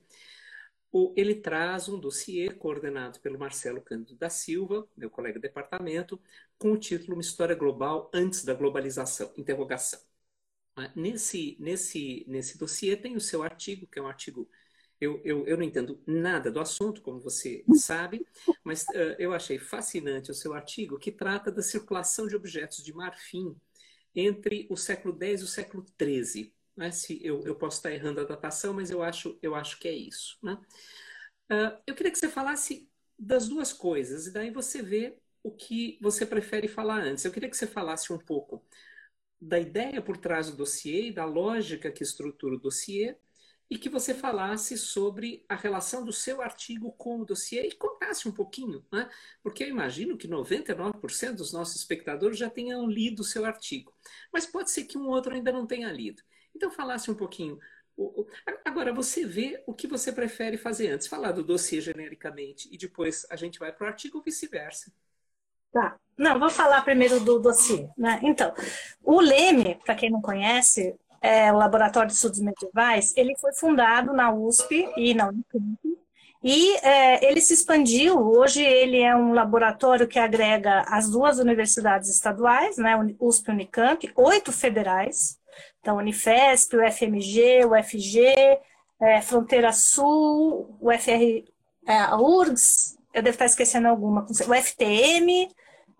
[0.91, 6.19] o, ele traz um dossiê coordenado pelo Marcelo Cândido da Silva, meu colega de departamento,
[6.57, 9.99] com o título Uma História Global Antes da Globalização, interrogação.
[10.75, 14.49] Ah, nesse, nesse, nesse dossiê tem o seu artigo, que é um artigo.
[14.99, 18.25] Eu, eu, eu não entendo nada do assunto, como você sabe,
[18.63, 22.93] mas uh, eu achei fascinante o seu artigo, que trata da circulação de objetos de
[22.93, 23.55] marfim
[24.15, 26.53] entre o século X e o século XIII.
[26.75, 26.91] Né?
[26.91, 29.93] Se eu, eu posso estar errando a datação, mas eu acho, eu acho que é
[29.93, 30.37] isso.
[30.41, 30.57] Né?
[31.51, 35.97] Uh, eu queria que você falasse das duas coisas, e daí você vê o que
[36.01, 37.23] você prefere falar antes.
[37.23, 38.65] Eu queria que você falasse um pouco
[39.39, 43.15] da ideia por trás do dossiê e da lógica que estrutura o dossiê
[43.69, 48.27] e que você falasse sobre a relação do seu artigo com o dossiê e contasse
[48.27, 49.09] um pouquinho, né?
[49.41, 53.93] porque eu imagino que 99% dos nossos espectadores já tenham lido o seu artigo,
[54.31, 56.21] mas pode ser que um outro ainda não tenha lido.
[56.55, 57.59] Então, falasse um pouquinho.
[58.63, 63.25] Agora, você vê o que você prefere fazer antes, falar do dossiê genericamente e depois
[63.29, 64.91] a gente vai para o artigo ou vice-versa.
[65.71, 65.97] Tá.
[66.17, 67.89] Não, vou falar primeiro do dossiê.
[67.97, 68.19] Né?
[68.23, 68.53] Então,
[69.03, 74.13] o LEME, para quem não conhece, é o Laboratório de Estudos Medievais, ele foi fundado
[74.13, 75.79] na USP e na Unicamp,
[76.43, 78.19] e é, ele se expandiu.
[78.19, 84.11] Hoje ele é um laboratório que agrega as duas universidades estaduais, né, USP e Unicamp,
[84.15, 85.39] oito federais,
[85.79, 88.59] então Unifesp, o FMG, o FG,
[89.01, 91.43] é, Fronteira Sul, o FR,
[91.87, 95.49] é, a URGS, eu devo estar esquecendo alguma, o FTM,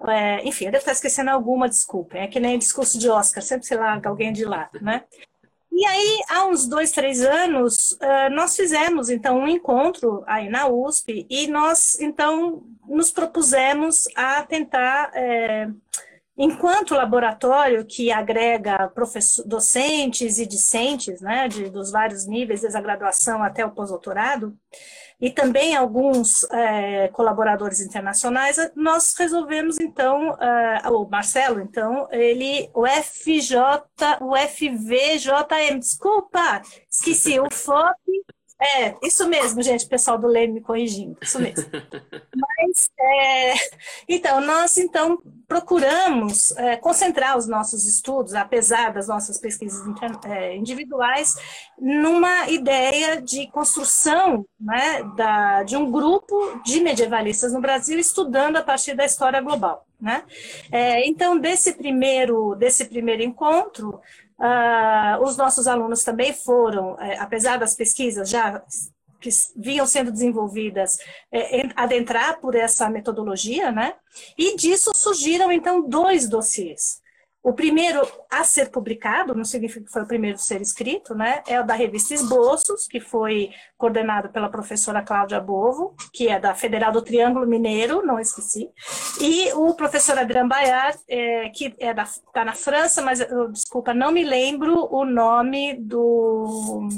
[0.08, 2.18] é, enfim, eu devo estar esquecendo alguma, desculpa.
[2.18, 5.04] É que nem discurso de Oscar, sempre se larga alguém de lado, né?
[5.78, 10.68] E aí, há uns dois, três anos, uh, nós fizemos, então, um encontro aí na
[10.68, 15.68] USP e nós, então, nos propusemos a tentar, é,
[16.38, 18.90] enquanto laboratório que agrega
[19.46, 24.58] docentes e discentes, né, de, dos vários níveis, desde a graduação até o pós-doutorado,
[25.20, 32.86] e também alguns é, colaboradores internacionais, nós resolvemos então, uh, o Marcelo, então, ele, o
[32.86, 33.58] FJ,
[34.22, 37.96] o FVJM, desculpa, esqueci, o FOP
[38.66, 41.66] é, isso mesmo, gente, o pessoal do Leme me corrigindo, isso mesmo.
[42.36, 43.54] Mas, é,
[44.10, 49.82] então, nós então procuramos é, concentrar os nossos estudos, apesar das nossas pesquisas
[50.26, 51.36] é, individuais,
[51.80, 58.64] numa ideia de construção né, da, de um grupo de medievalistas no Brasil estudando a
[58.64, 59.86] partir da história global.
[60.00, 60.24] Né?
[60.72, 64.02] É, então, desse primeiro, desse primeiro encontro,
[64.40, 68.62] Uh, os nossos alunos também foram, é, apesar das pesquisas já
[69.20, 70.98] que vinham sendo desenvolvidas,
[71.32, 73.96] é, adentrar por essa metodologia, né?
[74.38, 77.02] E disso surgiram, então, dois dossiês.
[77.46, 81.44] O primeiro a ser publicado, não significa que foi o primeiro a ser escrito, né?
[81.46, 86.56] É o da revista Esboços, que foi coordenado pela professora Cláudia Bovo, que é da
[86.56, 88.68] Federal do Triângulo Mineiro, não esqueci,
[89.22, 93.94] e o professor Adrian Bayard, é, que é da, tá na França, mas eu, desculpa,
[93.94, 96.90] não me lembro o nome do,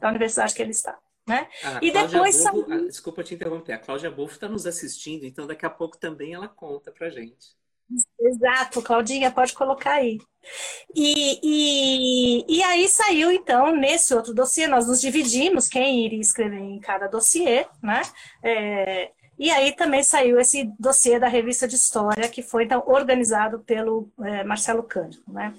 [0.00, 0.98] da universidade que ele está.
[1.28, 1.46] Né?
[1.62, 2.66] Ah, e depois saiu...
[2.88, 6.48] Desculpa te interromper, a Cláudia Bofo está nos assistindo, então daqui a pouco também ela
[6.48, 7.54] conta para gente.
[8.18, 10.18] Exato, Claudinha, pode colocar aí.
[10.94, 16.58] E, e, e aí saiu, então, nesse outro dossiê, nós nos dividimos quem iria escrever
[16.58, 18.02] em cada dossiê, né?
[18.42, 23.60] É, e aí também saiu esse dossiê da revista de história, que foi então organizado
[23.60, 25.54] pelo é, Marcelo Cândido, né?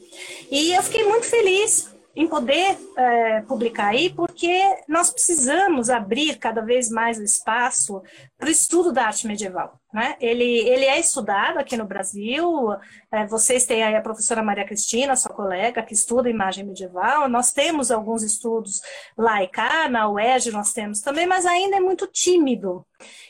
[0.50, 6.62] E eu fiquei muito feliz em poder é, publicar aí, porque nós precisamos abrir cada
[6.62, 8.02] vez mais o espaço
[8.38, 9.80] para o estudo da arte medieval.
[9.96, 10.18] Né?
[10.20, 12.68] Ele, ele é estudado aqui no Brasil,
[13.10, 17.54] é, vocês têm aí a professora Maria Cristina, sua colega, que estuda imagem medieval, nós
[17.54, 18.82] temos alguns estudos
[19.18, 22.86] lá e cá, na UERJ nós temos também, mas ainda é muito tímido.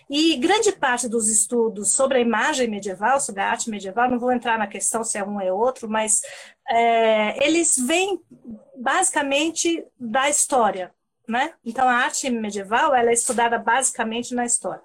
[0.09, 4.32] E grande parte dos estudos sobre a imagem medieval, sobre a arte medieval, não vou
[4.32, 6.24] entrar na questão se é um ou é outro, mas
[6.68, 8.20] é, eles vêm
[8.76, 10.91] basicamente da história,
[11.30, 11.53] né?
[11.63, 14.82] Então a arte medieval ela é estudada basicamente na história.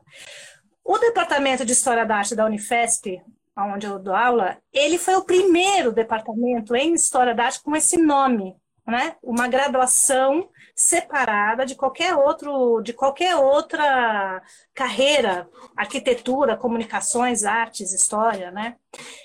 [0.90, 3.22] O departamento de história da arte da Unifesp,
[3.56, 7.96] onde eu dou aula, ele foi o primeiro departamento em história da arte com esse
[7.96, 9.14] nome, né?
[9.22, 10.48] Uma graduação
[10.80, 18.76] separada de qualquer outro, de qualquer outra carreira, arquitetura, comunicações, artes, história, né?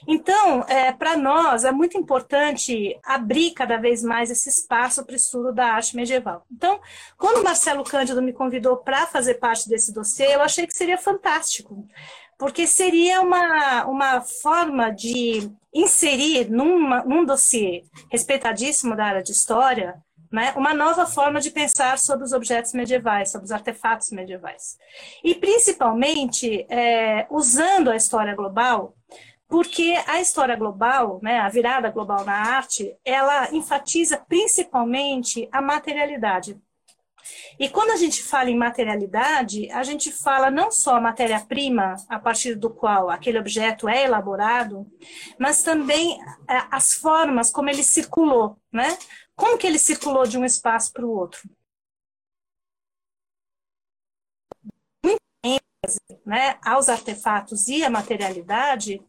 [0.05, 5.15] Então, é, para nós é muito importante abrir cada vez mais esse espaço para o
[5.15, 6.45] estudo da arte medieval.
[6.51, 6.77] Então,
[7.17, 10.97] quando o Marcelo Cândido me convidou para fazer parte desse dossiê, eu achei que seria
[10.97, 11.87] fantástico,
[12.37, 20.03] porque seria uma, uma forma de inserir numa, num dossiê respeitadíssimo da área de história
[20.31, 24.77] né, uma nova forma de pensar sobre os objetos medievais, sobre os artefatos medievais.
[25.23, 28.95] E, principalmente, é, usando a história global,
[29.47, 36.59] porque a história global, né, a virada global na arte, ela enfatiza principalmente a materialidade.
[37.59, 42.19] E quando a gente fala em materialidade, a gente fala não só a matéria-prima a
[42.19, 44.85] partir do qual aquele objeto é elaborado,
[45.39, 46.19] mas também
[46.49, 48.97] é, as formas como ele circulou, né?
[49.35, 51.41] Como que ele circulou de um espaço para o outro?
[56.25, 58.99] Né, aos artefatos e à materialidade,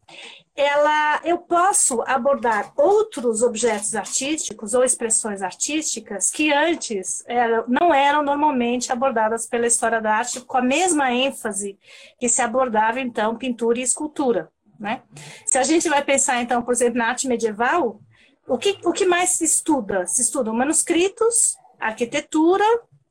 [0.55, 8.21] ela, eu posso abordar outros objetos artísticos ou expressões artísticas que antes eram, não eram
[8.21, 11.79] normalmente abordadas pela história da arte com a mesma ênfase
[12.19, 14.51] que se abordava, então, pintura e escultura.
[14.79, 15.01] Né?
[15.47, 17.99] Se a gente vai pensar, então, por exemplo, na arte medieval,
[18.47, 20.07] o que, o que mais se estuda?
[20.07, 22.63] Se estudam manuscritos, arquitetura,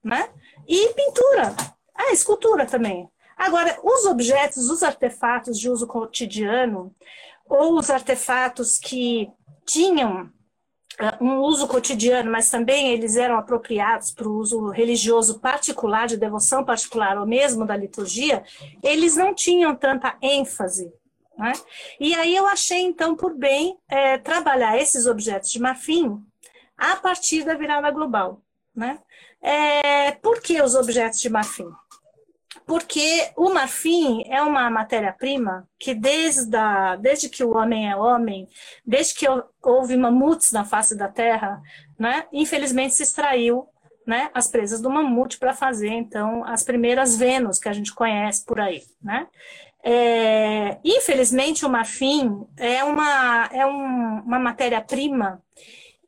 [0.02, 0.30] né?
[0.66, 1.54] E pintura.
[1.94, 3.08] Ah, escultura também.
[3.36, 6.94] Agora, os objetos, os artefatos de uso cotidiano,
[7.44, 9.28] ou os artefatos que
[9.66, 16.06] tinham uh, um uso cotidiano, mas também eles eram apropriados para o uso religioso particular,
[16.06, 18.42] de devoção particular, ou mesmo da liturgia,
[18.82, 20.90] eles não tinham tanta ênfase
[21.36, 21.52] né?
[22.00, 26.24] E aí eu achei, então, por bem é, trabalhar esses objetos de marfim
[26.76, 28.42] a partir da virada global.
[28.74, 28.98] Né?
[29.40, 31.68] É, por que os objetos de marfim?
[32.66, 38.48] Porque o marfim é uma matéria-prima que, desde, a, desde que o homem é homem,
[38.84, 39.26] desde que
[39.62, 41.62] houve mamutes na face da Terra,
[41.98, 43.68] né, infelizmente se extraiu
[44.06, 48.44] né, as presas do mamute para fazer, então, as primeiras Vênus que a gente conhece
[48.44, 48.82] por aí.
[49.02, 49.26] Né?
[49.88, 55.40] É, infelizmente, o marfim é uma, é um, uma matéria-prima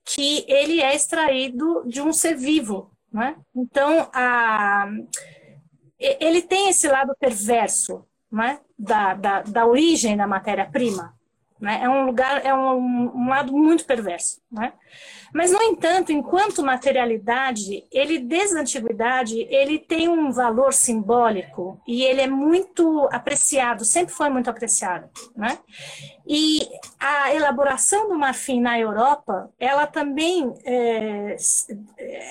[0.05, 2.91] que ele é extraído de um ser vivo.
[3.13, 3.37] Né?
[3.55, 4.89] Então, a,
[5.97, 8.59] ele tem esse lado perverso né?
[8.77, 11.15] da, da, da origem da matéria-prima.
[11.61, 11.79] Né?
[11.81, 14.41] É um lugar, é um, um lado muito perverso.
[14.51, 14.73] Né?
[15.33, 22.03] Mas, no entanto, enquanto materialidade, ele, desde a antiguidade, ele tem um valor simbólico e
[22.03, 25.09] ele é muito apreciado, sempre foi muito apreciado.
[25.37, 25.59] Né?
[26.27, 26.61] E
[26.99, 31.37] a elaboração do marfim na Europa, ela também é,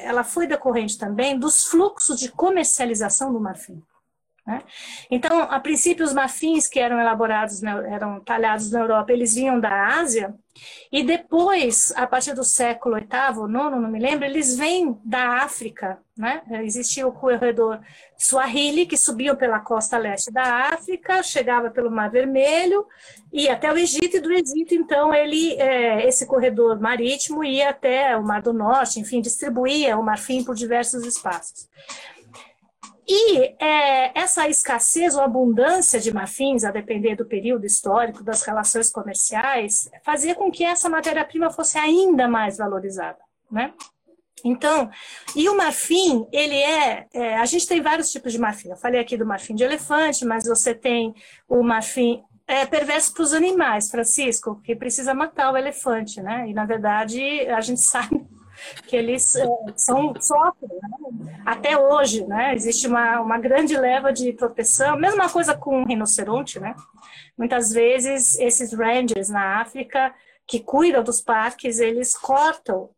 [0.03, 3.81] ela foi decorrente também dos fluxos de comercialização do marfim.
[4.45, 4.63] Né?
[5.11, 9.99] Então, a princípio, os marfins que eram elaborados, eram talhados na Europa, eles vinham da
[9.99, 10.33] Ásia,
[10.91, 15.99] e depois, a partir do século VIII, IX, não me lembro, eles vêm da África.
[16.17, 16.41] Né?
[16.63, 17.79] Existia o corredor
[18.17, 22.87] Swahili, que subia pela costa leste da África, chegava pelo Mar Vermelho,
[23.31, 28.17] ia até o Egito, e do Egito, então, ele, é, esse corredor marítimo ia até
[28.17, 31.67] o Mar do Norte, enfim, distribuía o marfim por diversos espaços.
[33.07, 38.91] E é, essa escassez ou abundância de marfins, a depender do período histórico, das relações
[38.91, 43.73] comerciais, fazia com que essa matéria-prima fosse ainda mais valorizada, né?
[44.43, 44.89] Então,
[45.35, 48.69] e o marfim, ele é, é, A gente tem vários tipos de marfim.
[48.69, 51.15] Eu falei aqui do marfim de elefante, mas você tem
[51.47, 56.47] o marfim é, perverso para os animais, Francisco, que precisa matar o elefante, né?
[56.49, 58.25] E, na verdade, a gente sabe
[58.85, 59.45] que eles é,
[59.75, 61.41] são sofrem, né?
[61.45, 62.53] até hoje, né?
[62.55, 66.75] Existe uma, uma grande leva de proteção, mesma coisa com o rinoceronte, né?
[67.37, 70.13] Muitas vezes esses rangers na África
[70.47, 72.89] que cuidam dos parques, eles cortam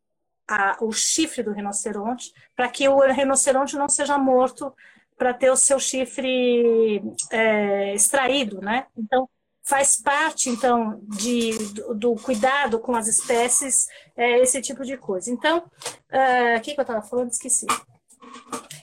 [0.47, 4.73] a, o chifre do rinoceronte, para que o rinoceronte não seja morto
[5.17, 8.87] para ter o seu chifre é, extraído, né?
[8.97, 9.29] Então,
[9.69, 15.29] faz parte, então, de, do, do cuidado com as espécies, é, esse tipo de coisa.
[15.29, 15.63] Então,
[16.09, 17.29] é, o que, que eu estava falando?
[17.29, 17.67] Esqueci.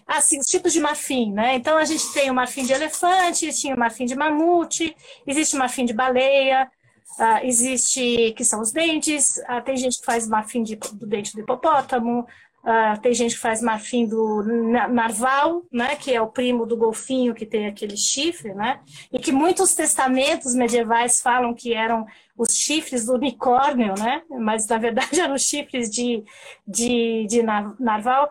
[0.06, 1.56] Ah, sim, os tipos de marfim, né?
[1.56, 5.58] Então, a gente tem o marfim de elefante, tinha o marfim de mamute, existe o
[5.58, 6.70] marfim de baleia,
[7.18, 11.34] uh, existe, que são os dentes, uh, tem gente que faz marfim de, do dente
[11.34, 12.24] do hipopótamo,
[12.66, 14.42] uh, tem gente que faz marfim do
[14.90, 15.94] narval, né?
[15.94, 18.80] Que é o primo do golfinho que tem aquele chifre, né?
[19.12, 22.04] E que muitos testamentos medievais falam que eram
[22.36, 24.22] os chifres do unicórnio, né?
[24.28, 26.24] Mas, na verdade, eram os chifres de,
[26.66, 27.42] de, de
[27.78, 28.28] narval.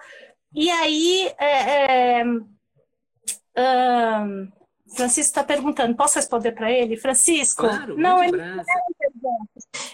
[0.54, 2.46] E aí, é, é, um,
[4.96, 6.96] Francisco está perguntando, posso responder para ele?
[6.96, 8.38] Francisco, claro, não, ele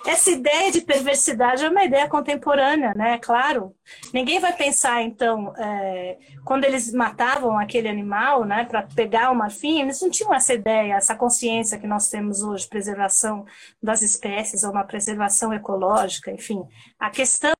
[0.06, 3.18] essa ideia de perversidade é uma ideia contemporânea, né?
[3.20, 3.76] Claro.
[4.14, 9.82] Ninguém vai pensar, então, é, quando eles matavam aquele animal, né, para pegar o marfim,
[9.82, 13.46] eles não tinham essa ideia, essa consciência que nós temos hoje, preservação
[13.82, 16.64] das espécies, ou uma preservação ecológica, enfim.
[17.00, 17.52] A questão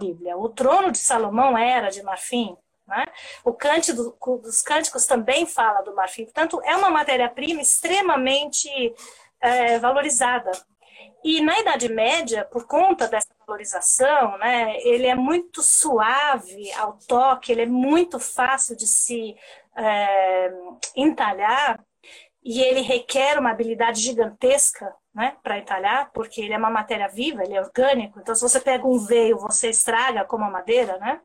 [0.00, 0.36] Bíblia.
[0.36, 2.56] O trono de Salomão era de marfim,
[2.90, 3.06] né?
[3.44, 6.24] O cântico dos cânticos também fala do marfim.
[6.24, 8.68] Portanto, é uma matéria-prima extremamente
[9.40, 10.50] é, valorizada.
[11.22, 17.52] E na Idade Média, por conta dessa valorização, né, ele é muito suave ao toque,
[17.52, 19.36] ele é muito fácil de se
[19.76, 20.52] é,
[20.96, 21.78] entalhar
[22.42, 27.42] e ele requer uma habilidade gigantesca né, para entalhar, porque ele é uma matéria viva,
[27.42, 28.18] ele é orgânico.
[28.18, 31.20] Então, se você pega um veio, você estraga como a madeira, né?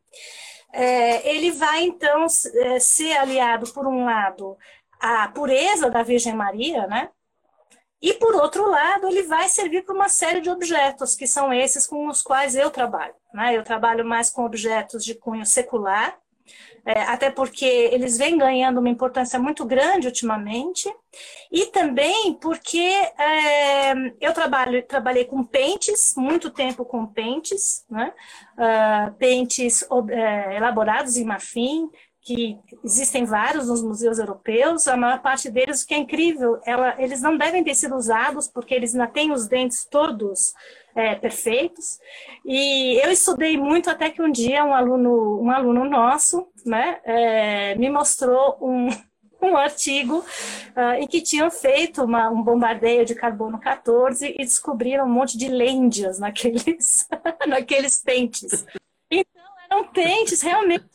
[0.78, 4.58] É, ele vai então é, ser aliado, por um lado,
[5.00, 7.10] à pureza da Virgem Maria, né?
[8.02, 11.88] E por outro lado, ele vai servir para uma série de objetos, que são esses
[11.88, 13.16] com os quais eu trabalho.
[13.34, 13.58] Né?
[13.58, 16.20] Eu trabalho mais com objetos de cunho secular,
[16.86, 20.88] é, até porque eles vêm ganhando uma importância muito grande ultimamente,
[21.52, 28.14] e também porque é, eu trabalho, trabalhei com pentes, muito tempo com pentes, né?
[28.54, 31.90] Uh, pentes é, elaborados em marfim,
[32.22, 36.96] que existem vários nos museus europeus, a maior parte deles, o que é incrível, ela,
[37.00, 40.54] eles não devem ter sido usados porque eles ainda têm os dentes todos
[40.96, 42.00] é, perfeitos.
[42.46, 47.76] E eu estudei muito até que um dia um aluno, um aluno nosso, né, é,
[47.76, 48.88] me mostrou um,
[49.46, 55.06] um artigo uh, em que tinham feito uma, um bombardeio de carbono 14 e descobriram
[55.06, 57.08] um monte de lêndias naqueles,
[57.46, 58.66] naqueles pentes.
[59.12, 60.86] Então, eram pentes realmente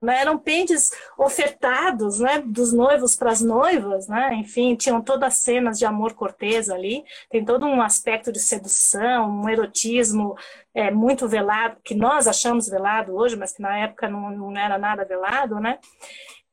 [0.00, 0.20] né?
[0.20, 4.34] eram pentes ofertados né, dos noivos para as noivas, né?
[4.34, 9.42] enfim, tinham todas as cenas de amor cortês ali, tem todo um aspecto de sedução,
[9.42, 10.36] um erotismo
[10.74, 14.78] é, muito velado, que nós achamos velado hoje, mas que na época não, não era
[14.78, 15.78] nada velado, né?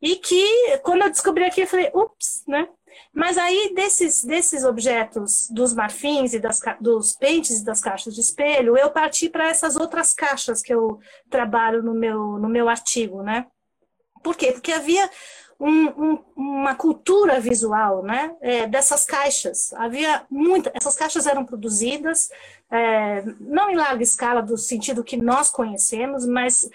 [0.01, 2.67] E que, quando eu descobri aqui, eu falei, ups, né?
[3.13, 8.21] Mas aí, desses, desses objetos, dos marfins e das, dos pentes e das caixas de
[8.21, 13.21] espelho, eu parti para essas outras caixas que eu trabalho no meu, no meu artigo,
[13.21, 13.47] né?
[14.23, 14.51] Por quê?
[14.51, 15.09] Porque havia
[15.59, 18.35] um, um, uma cultura visual, né?
[18.41, 19.73] É, dessas caixas.
[19.73, 20.71] Havia muita...
[20.73, 22.29] Essas caixas eram produzidas,
[22.71, 26.69] é, não em larga escala, do sentido que nós conhecemos, mas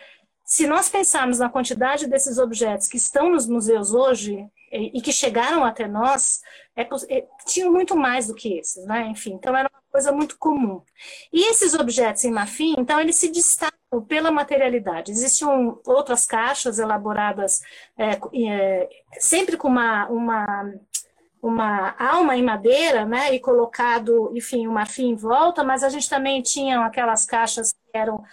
[0.44, 5.64] se nós pensarmos na quantidade desses objetos que estão nos museus hoje, e, que chegaram
[5.64, 6.40] até nós
[6.76, 9.06] é, é, tinham muito mais do que esses, né?
[9.08, 10.82] Enfim, então era uma coisa muito comum.
[11.32, 15.10] E esses objetos em marfim, então, eles se destacam pela materialidade.
[15.10, 17.60] Existiam outras caixas elaboradas
[17.96, 18.88] é, é,
[19.18, 20.72] sempre com uma, uma
[21.40, 26.10] uma alma em madeira, né, e colocado, enfim, o marfim em volta, mas a gente
[26.10, 28.24] também tinha aquelas caixas que eram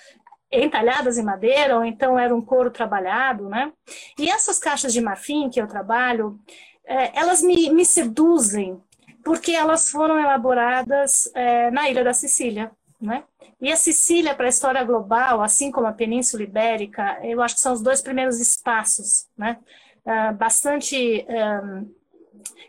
[0.51, 3.71] entalhadas em madeira, ou então era um couro trabalhado, né?
[4.17, 6.39] E essas caixas de marfim que eu trabalho,
[6.85, 8.81] é, elas me, me, seduzem,
[9.23, 12.71] porque elas foram elaboradas é, na ilha da Sicília,
[13.01, 13.23] né?
[13.59, 17.61] E a Sicília, para a história global, assim como a Península Ibérica, eu acho que
[17.61, 19.57] são os dois primeiros espaços, né?
[20.05, 21.25] Uh, bastante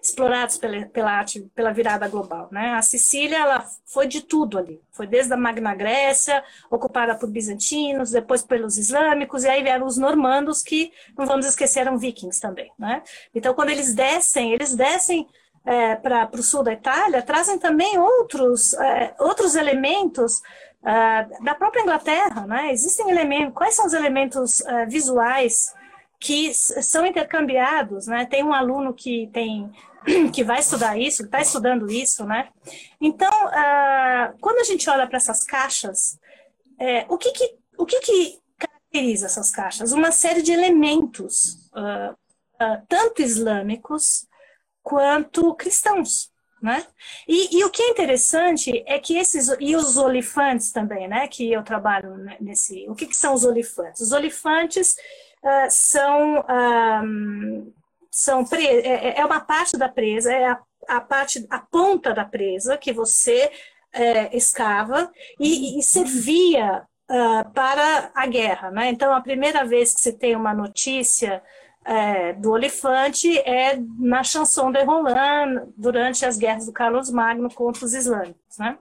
[0.02, 2.48] explorados pela, pela arte, pela virada global.
[2.50, 2.74] Né?
[2.74, 8.10] A Sicília ela foi de tudo ali, foi desde a Magna Grécia, ocupada por bizantinos,
[8.10, 12.70] depois pelos islâmicos, e aí vieram os normandos, que, não vamos esquecer, eram vikings também.
[12.78, 13.02] Né?
[13.34, 15.26] Então, quando eles descem, eles descem
[15.64, 20.40] é, para o sul da Itália, trazem também outros, é, outros elementos
[20.84, 22.46] é, da própria Inglaterra.
[22.46, 22.72] Né?
[22.72, 25.74] Existem elementos, quais são os elementos é, visuais
[26.18, 28.26] que são intercambiados, né?
[28.26, 29.70] Tem um aluno que tem
[30.32, 32.48] que vai estudar isso, está estudando isso, né?
[33.00, 36.18] Então, uh, quando a gente olha para essas caixas,
[36.78, 39.92] é, o que que, o que que caracteriza essas caixas?
[39.92, 44.26] Uma série de elementos, uh, uh, tanto islâmicos
[44.82, 46.30] quanto cristãos,
[46.62, 46.86] né?
[47.26, 51.28] E, e, o que é interessante é que esses e os olifantes também, né?
[51.28, 52.88] Que eu trabalho nesse.
[52.88, 54.00] O que, que são os olifantes?
[54.00, 54.96] Os olifantes
[55.42, 56.44] uh, são
[57.04, 57.72] um,
[58.10, 60.58] são é, é, é uma parte da presa, é a,
[60.88, 63.50] a parte, a ponta da presa que você
[63.92, 68.70] é, escava e, e servia uh, para a guerra.
[68.70, 68.88] Né?
[68.88, 71.42] Então, a primeira vez que se tem uma notícia
[71.84, 77.84] é, do Olifante é na Chanson de Roland, durante as guerras do Carlos Magno contra
[77.84, 78.58] os islâmicos.
[78.58, 78.78] Né?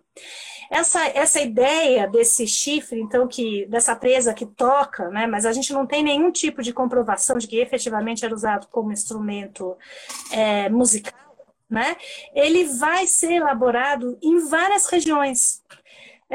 [0.69, 5.71] Essa, essa ideia desse chifre, então, que dessa presa que toca, né, mas a gente
[5.73, 9.77] não tem nenhum tipo de comprovação de que efetivamente era usado como instrumento
[10.31, 11.13] é, musical,
[11.69, 11.95] né,
[12.33, 15.63] ele vai ser elaborado em várias regiões.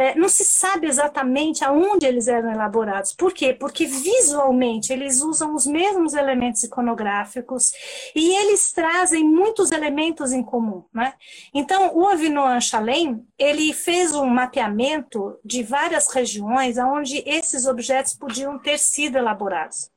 [0.01, 3.13] É, não se sabe exatamente aonde eles eram elaborados.
[3.13, 3.53] Por quê?
[3.53, 7.71] Porque visualmente eles usam os mesmos elementos iconográficos
[8.17, 10.87] e eles trazem muitos elementos em comum.
[10.91, 11.13] Né?
[11.53, 18.59] Então, o Avinoam Chalem, ele fez um mapeamento de várias regiões onde esses objetos podiam
[18.59, 19.91] ter sido elaborados.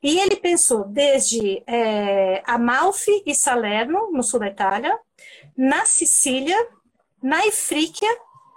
[0.00, 4.96] E ele pensou desde é, Amalfi e Salerno, no sul da Itália,
[5.56, 6.56] na Sicília,
[7.20, 8.08] na Ifríquia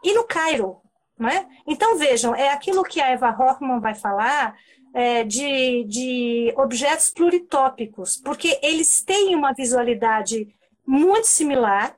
[0.03, 0.80] e no Cairo.
[1.21, 1.47] Né?
[1.67, 4.55] Então, vejam, é aquilo que a Eva Hoffman vai falar
[4.91, 10.47] é, de, de objetos pluritópicos, porque eles têm uma visualidade
[10.83, 11.95] muito similar,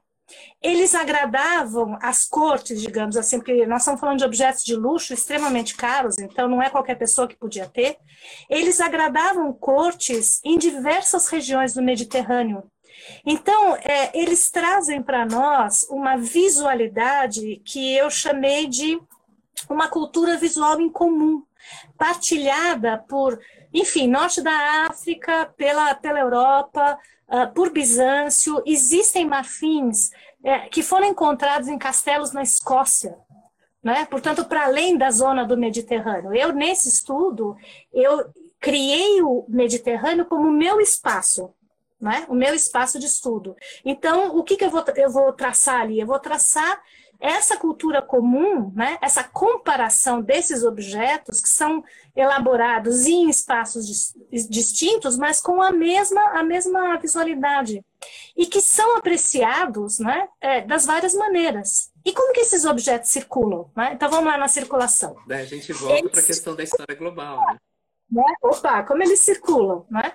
[0.61, 5.73] eles agradavam as cortes, digamos assim, porque nós estamos falando de objetos de luxo extremamente
[5.73, 7.95] caros, então não é qualquer pessoa que podia ter.
[8.49, 12.61] Eles agradavam cortes em diversas regiões do Mediterrâneo.
[13.25, 18.99] Então, é, eles trazem para nós uma visualidade que eu chamei de
[19.69, 21.43] uma cultura visual em comum,
[21.97, 23.39] partilhada por,
[23.73, 26.97] enfim, norte da África, pela, pela Europa,
[27.27, 28.61] uh, por Bizâncio.
[28.65, 30.11] Existem marfins
[30.43, 33.17] é, que foram encontrados em castelos na Escócia,
[33.81, 34.05] né?
[34.05, 36.33] portanto, para além da zona do Mediterrâneo.
[36.33, 37.55] Eu, nesse estudo,
[37.93, 38.25] eu
[38.59, 41.53] criei o Mediterrâneo como meu espaço,
[41.99, 42.25] né?
[42.27, 43.55] o meu espaço de estudo.
[43.85, 45.99] Então, o que, que eu, vou, eu vou traçar ali?
[45.99, 46.81] Eu vou traçar
[47.19, 51.83] essa cultura comum, né, essa comparação desses objetos que são
[52.15, 54.13] elaborados em espaços
[54.49, 57.83] distintos, mas com a mesma, a mesma visualidade,
[58.35, 61.91] e que são apreciados né, é, das várias maneiras.
[62.03, 63.71] E como que esses objetos circulam?
[63.75, 63.93] Né?
[63.93, 65.15] Então vamos lá na circulação.
[65.29, 67.39] a gente volta para a questão da história global.
[67.47, 67.57] Né?
[68.11, 68.35] Né?
[68.43, 69.85] Opa, como eles circulam?
[69.89, 70.13] Né?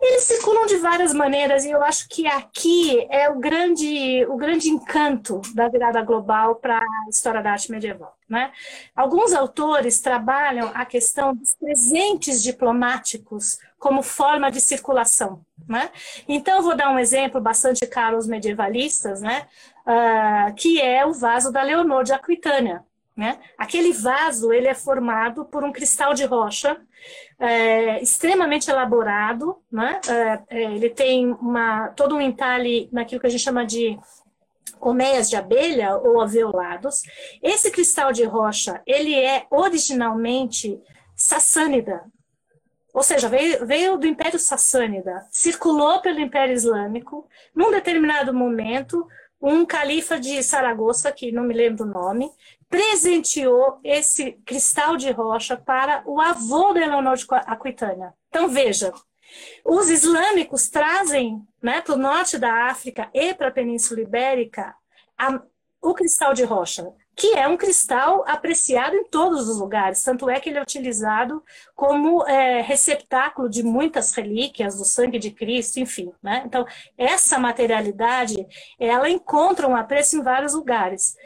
[0.00, 4.70] Eles circulam de várias maneiras e eu acho que aqui é o grande, o grande
[4.70, 8.16] encanto da virada global para a história da arte medieval.
[8.26, 8.50] Né?
[8.96, 15.44] Alguns autores trabalham a questão dos presentes diplomáticos como forma de circulação.
[15.68, 15.90] Né?
[16.26, 19.46] Então, vou dar um exemplo bastante caro aos medievalistas, né?
[19.86, 22.84] Uh, que é o vaso da Leonor de Aquitânia.
[23.16, 23.38] Né?
[23.58, 26.80] Aquele vaso ele é formado por um cristal de rocha
[27.40, 29.98] é, extremamente elaborado, né?
[30.06, 33.98] É, é, ele tem uma, todo um entalhe naquilo que a gente chama de
[34.78, 37.02] colmeias de abelha ou alveolados.
[37.42, 40.78] Esse cristal de rocha ele é originalmente
[41.16, 42.04] sassânida,
[42.92, 49.06] ou seja, veio, veio, do Império Sassânida, circulou pelo Império Islâmico, num determinado momento,
[49.40, 52.30] um califa de Saragoça, que não me lembro o nome,
[52.70, 58.14] presenteou esse cristal de rocha para o avô de Eleonor de Aquitânia.
[58.28, 58.92] Então, veja,
[59.64, 64.74] os islâmicos trazem né, para o norte da África e para a Península Ibérica
[65.18, 65.42] a,
[65.82, 70.38] o cristal de rocha, que é um cristal apreciado em todos os lugares, tanto é
[70.38, 71.42] que ele é utilizado
[71.74, 76.12] como é, receptáculo de muitas relíquias do sangue de Cristo, enfim.
[76.22, 76.42] Né?
[76.46, 76.64] Então,
[76.96, 78.46] essa materialidade,
[78.78, 81.16] ela encontra um apreço em vários lugares.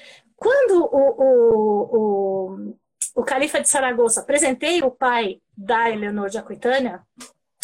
[0.44, 2.76] Quando o, o, o,
[3.16, 7.00] o califa de Saragoça apresentei o pai da Eleanor de Aquitânia,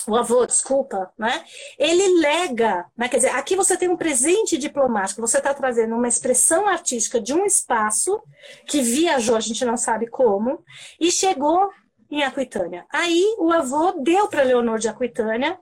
[0.08, 1.44] o avô, desculpa, né?
[1.78, 3.06] Ele lega, né?
[3.06, 7.34] quer dizer, aqui você tem um presente diplomático, você está trazendo uma expressão artística de
[7.34, 8.18] um espaço
[8.66, 10.64] que viajou, a gente não sabe como,
[10.98, 11.68] e chegou
[12.10, 12.86] em Aquitânia.
[12.90, 15.60] Aí o avô deu para Leonor de Aquitânia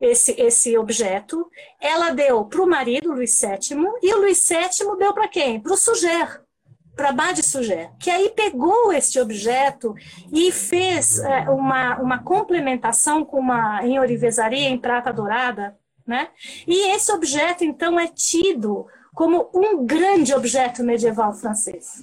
[0.00, 1.44] esse, esse objeto,
[1.80, 5.60] ela deu para o marido, Luís VII, e o Luís VII deu para quem?
[5.60, 6.40] Para o Suger,
[6.94, 9.94] para Bade Suger, que aí pegou este objeto
[10.32, 15.76] e fez é, uma, uma complementação com uma em orivesaria em prata dourada,
[16.06, 16.28] né?
[16.66, 22.02] E esse objeto então é tido como um grande objeto medieval francês.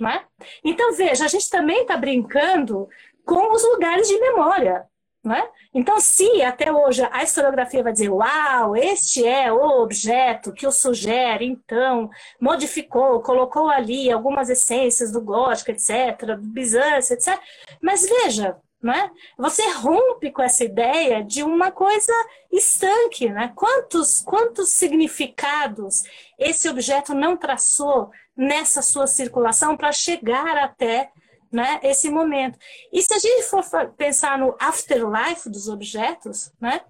[0.00, 0.24] Né?
[0.64, 2.88] Então veja, a gente também está brincando
[3.24, 4.84] com os lugares de memória.
[5.24, 5.42] Né?
[5.72, 10.70] Então, se até hoje a historiografia vai dizer, uau, este é o objeto que o
[10.70, 17.40] sugere, então, modificou, colocou ali algumas essências do gótico, etc., do Bizâncio, etc.
[17.80, 19.10] Mas veja, né?
[19.38, 22.12] Você rompe com essa ideia de uma coisa
[22.52, 23.50] estanque, né?
[23.56, 26.02] Quantos, quantos significados
[26.38, 31.10] esse objeto não traçou nessa sua circulação para chegar até
[31.54, 32.58] né, esse momento.
[32.92, 33.62] E se a gente for
[33.96, 36.80] pensar no afterlife dos objetos, né,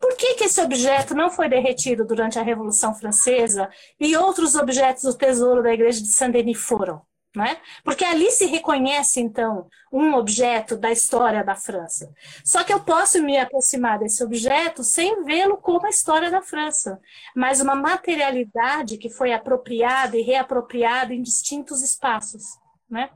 [0.00, 3.68] por que, que esse objeto não foi derretido durante a Revolução Francesa
[4.00, 7.02] e outros objetos do tesouro da igreja de Saint-Denis foram?
[7.36, 7.58] Né?
[7.82, 12.14] Porque ali se reconhece, então, um objeto da história da França.
[12.44, 17.00] Só que eu posso me aproximar desse objeto sem vê-lo como a história da França,
[17.34, 22.44] mas uma materialidade que foi apropriada e reapropriada em distintos espaços.
[22.88, 23.10] Né?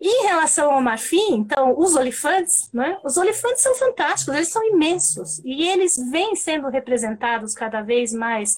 [0.00, 2.98] Em relação ao marfim, então, os olifantes, né?
[3.04, 8.56] Os olifantes são fantásticos, eles são imensos e eles vêm sendo representados cada vez mais.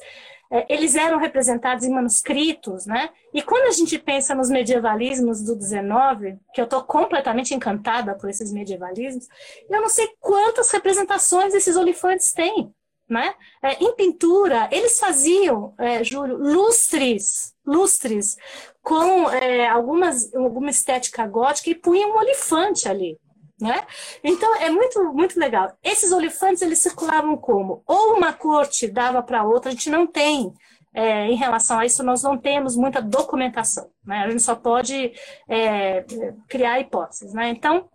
[0.52, 3.10] É, eles eram representados em manuscritos, né?
[3.34, 8.30] E quando a gente pensa nos medievalismos do 19, que eu estou completamente encantada por
[8.30, 9.26] esses medievalismos,
[9.68, 12.72] eu não sei quantas representações esses olifantes têm,
[13.08, 13.34] né?
[13.62, 18.36] É, em pintura, eles faziam, é, Júlio, lustres, lustres,
[18.82, 23.18] com é, algumas, alguma estética gótica e punham um olifante ali.
[23.60, 23.80] Né?
[24.24, 25.72] Então é muito muito legal.
[25.84, 29.70] Esses olifantes eles circulavam como ou uma corte dava para outra.
[29.70, 30.52] A gente não tem
[30.92, 33.88] é, em relação a isso nós não temos muita documentação.
[34.04, 34.18] Né?
[34.18, 35.12] A gente só pode
[35.48, 36.04] é,
[36.48, 37.32] criar hipóteses.
[37.32, 37.50] Né?
[37.50, 37.88] Então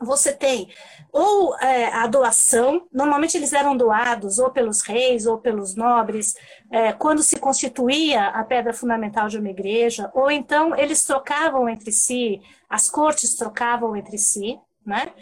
[0.00, 0.68] você tem
[1.14, 6.34] ou é, a doação, normalmente eles eram doados ou pelos reis ou pelos nobres,
[6.68, 11.92] é, quando se constituía a pedra fundamental de uma igreja, ou então eles trocavam entre
[11.92, 15.12] si, as cortes trocavam entre si, né?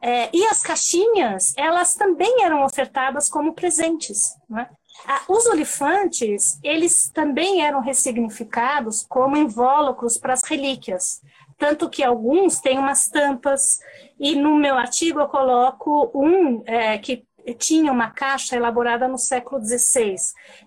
[0.00, 4.70] É, e as caixinhas, elas também eram ofertadas como presentes, né?
[5.28, 11.22] Os olifantes, eles também eram ressignificados como invólucros para as relíquias
[11.60, 13.80] tanto que alguns têm umas tampas,
[14.18, 17.26] e no meu artigo eu coloco um é, que
[17.58, 20.16] tinha uma caixa elaborada no século XVI.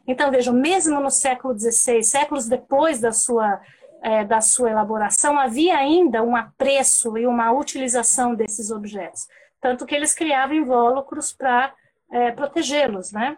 [0.07, 3.59] Então, vejam, mesmo no século XVI, séculos depois da sua,
[4.03, 9.27] é, da sua elaboração, havia ainda um apreço e uma utilização desses objetos.
[9.59, 11.73] Tanto que eles criavam invólucros para
[12.11, 13.35] é, protegê-los, né?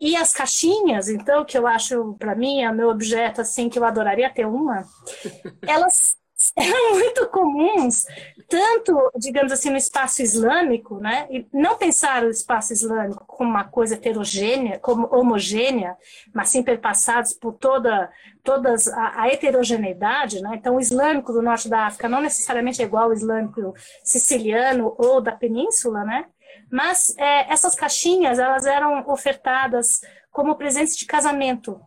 [0.00, 3.78] E as caixinhas, então, que eu acho, para mim, é o meu objeto, assim, que
[3.78, 4.84] eu adoraria ter uma,
[5.66, 6.16] elas
[6.56, 8.04] eram muito comuns,
[8.48, 11.26] tanto, digamos assim, no espaço islâmico, né?
[11.30, 15.96] E não pensar o espaço islâmico como uma coisa heterogênea, como homogênea,
[16.32, 18.10] mas sim perpassados por toda
[18.42, 20.50] todas a, a, heterogeneidade, né?
[20.54, 25.20] Então, o islâmico do norte da África não necessariamente é igual ao islâmico siciliano ou
[25.20, 26.26] da península, né?
[26.70, 31.80] Mas é, essas caixinhas elas eram ofertadas como presentes de casamento,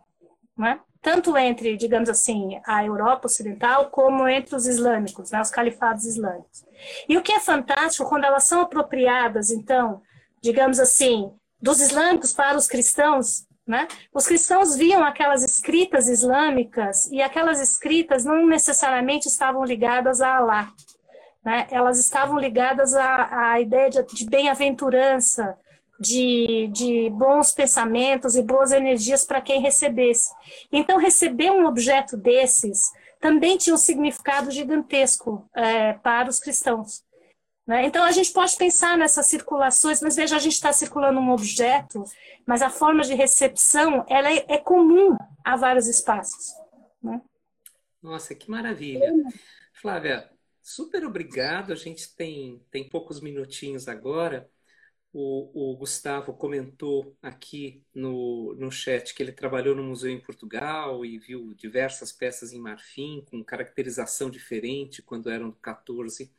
[0.56, 0.80] né?
[1.08, 6.66] Tanto entre, digamos assim, a Europa Ocidental, como entre os islâmicos, né, os califados islâmicos.
[7.08, 10.02] E o que é fantástico, quando elas são apropriadas, então,
[10.42, 11.32] digamos assim,
[11.62, 18.26] dos islâmicos para os cristãos, né, os cristãos viam aquelas escritas islâmicas e aquelas escritas
[18.26, 20.70] não necessariamente estavam ligadas a Alá.
[21.42, 25.56] Né, elas estavam ligadas à, à ideia de, de bem-aventurança,
[25.98, 30.32] de, de bons pensamentos e boas energias para quem recebesse.
[30.70, 37.02] Então, receber um objeto desses também tinha um significado gigantesco é, para os cristãos.
[37.66, 37.84] Né?
[37.84, 42.02] Então, a gente pode pensar nessas circulações, mas veja, a gente está circulando um objeto,
[42.46, 46.54] mas a forma de recepção ela é, é comum a vários espaços.
[47.02, 47.20] Né?
[48.02, 49.12] Nossa, que maravilha.
[49.74, 50.30] Flávia,
[50.62, 51.72] super obrigado.
[51.72, 54.48] A gente tem, tem poucos minutinhos agora.
[55.10, 61.02] O, o, Gustavo comentou aqui no, no chat que ele trabalhou no museu em Portugal
[61.04, 66.30] e viu diversas peças em marfim com caracterização diferente quando eram do 14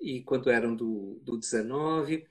[0.00, 2.26] e quando eram do, do 19.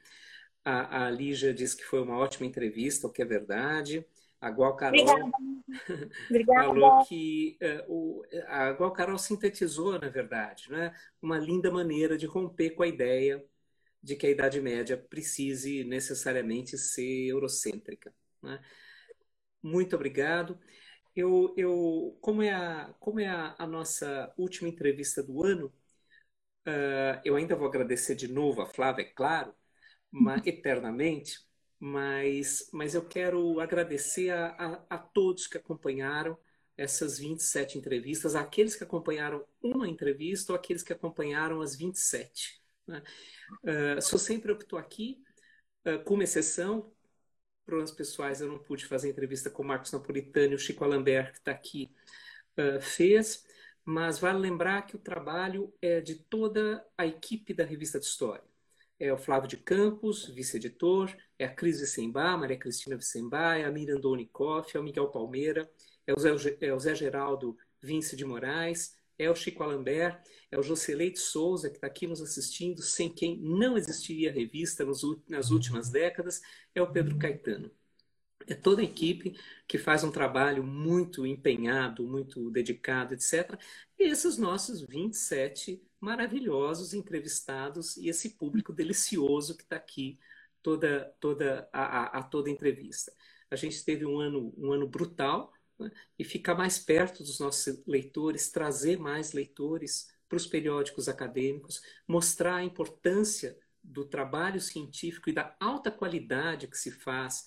[0.65, 4.03] A, a Lígia disse que foi uma ótima entrevista, o que é verdade.
[4.41, 5.31] A Gual Carol
[6.47, 12.25] falou que uh, o, a Gual Carol sintetizou, na verdade, né, uma linda maneira de
[12.25, 13.45] romper com a ideia
[14.07, 18.13] de que a Idade Média precise necessariamente ser eurocêntrica.
[18.41, 18.59] Né?
[19.61, 20.57] Muito obrigado.
[21.15, 25.67] eu, eu, como é, a, como é a, a nossa última entrevista do ano,
[26.67, 29.53] uh, eu ainda vou agradecer de novo a Flávia, é claro,
[30.11, 31.39] mas, eternamente,
[31.79, 34.47] mas, mas eu quero agradecer a,
[34.89, 36.37] a, a todos que acompanharam
[36.77, 42.61] essas 27 entrevistas, aqueles que acompanharam uma entrevista ou aqueles que acompanharam as 27.
[42.87, 43.03] Né?
[43.63, 45.21] Uh, sou sempre eu que estou aqui,
[45.85, 46.91] uh, com uma exceção,
[47.65, 51.33] problemas pessoais eu não pude fazer entrevista com o Marcos Napolitano e o Chico Alambert,
[51.33, 51.91] que está aqui,
[52.57, 53.45] uh, fez,
[53.83, 58.43] mas vale lembrar que o trabalho é de toda a equipe da Revista de História.
[58.99, 63.71] É o Flávio de Campos, vice-editor, é a Cris Vicembá, Maria Cristina Vicembá, é a
[63.71, 65.69] Mirandoni Koff, é o Miguel Palmeira,
[66.05, 66.31] é o Zé,
[66.61, 71.69] é o Zé Geraldo Vince de Moraes, é o Chico Alambert, é o Joceleite Souza,
[71.69, 76.41] que está aqui nos assistindo, sem quem não existiria revista nos, nas últimas décadas,
[76.73, 77.71] é o Pedro Caetano.
[78.47, 79.37] É toda a equipe
[79.67, 83.59] que faz um trabalho muito empenhado, muito dedicado, etc.
[83.99, 90.17] E esses nossos 27 maravilhosos entrevistados e esse público delicioso que está aqui
[90.63, 93.11] toda, toda a, a, a toda entrevista.
[93.49, 95.51] A gente teve um ano, um ano brutal,
[96.17, 102.55] e ficar mais perto dos nossos leitores, trazer mais leitores para os periódicos acadêmicos, mostrar
[102.57, 107.45] a importância do trabalho científico e da alta qualidade que se faz,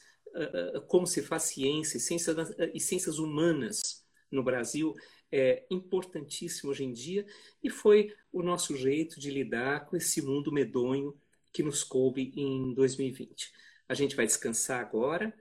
[0.87, 4.95] como se faz ciência e ciências, e ciências humanas no Brasil,
[5.31, 7.27] é importantíssimo hoje em dia
[7.63, 11.17] e foi o nosso jeito de lidar com esse mundo medonho
[11.53, 13.53] que nos coube em 2020.
[13.89, 15.35] A gente vai descansar agora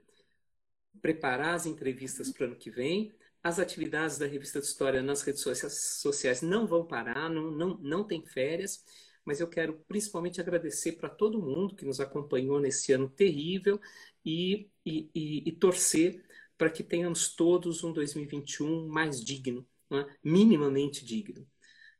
[1.00, 3.12] preparar as entrevistas para o ano que vem.
[3.42, 8.04] As atividades da Revista de História nas redes sociais não vão parar, não, não, não
[8.04, 8.84] tem férias,
[9.24, 13.80] mas eu quero principalmente agradecer para todo mundo que nos acompanhou nesse ano terrível
[14.24, 16.22] e, e, e, e torcer
[16.58, 20.06] para que tenhamos todos um 2021 mais digno, é?
[20.22, 21.46] minimamente digno.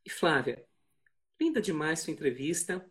[0.05, 0.63] E Flávia,
[1.41, 2.85] linda demais sua entrevista,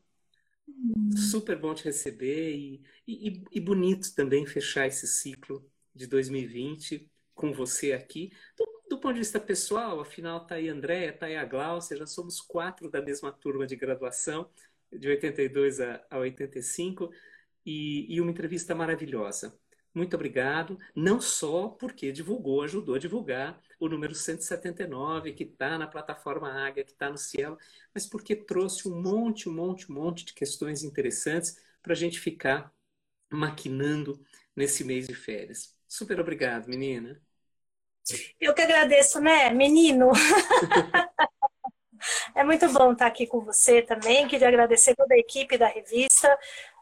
[0.68, 1.12] hum.
[1.16, 7.54] super bom te receber e, e, e bonito também fechar esse ciclo de 2020 com
[7.54, 8.32] você aqui.
[8.58, 11.98] Do, do ponto de vista pessoal, afinal, está aí a Andréia, está aí a Glaucia,
[11.98, 14.50] já somos quatro da mesma turma de graduação,
[14.92, 17.12] de 82 a, a 85,
[17.66, 19.58] e, e uma entrevista maravilhosa.
[19.94, 25.88] Muito obrigado, não só porque divulgou, ajudou a divulgar o número 179, que está na
[25.88, 27.58] plataforma Águia, que está no Cielo,
[27.94, 32.20] mas porque trouxe um monte, um monte, um monte de questões interessantes para a gente
[32.20, 32.72] ficar
[33.32, 34.24] maquinando
[34.56, 35.79] nesse mês de férias.
[35.90, 37.20] Super obrigado, menina.
[38.40, 40.12] Eu que agradeço, né, menino?
[42.36, 44.28] é muito bom estar aqui com você também.
[44.28, 46.38] Queria agradecer toda a equipe da revista,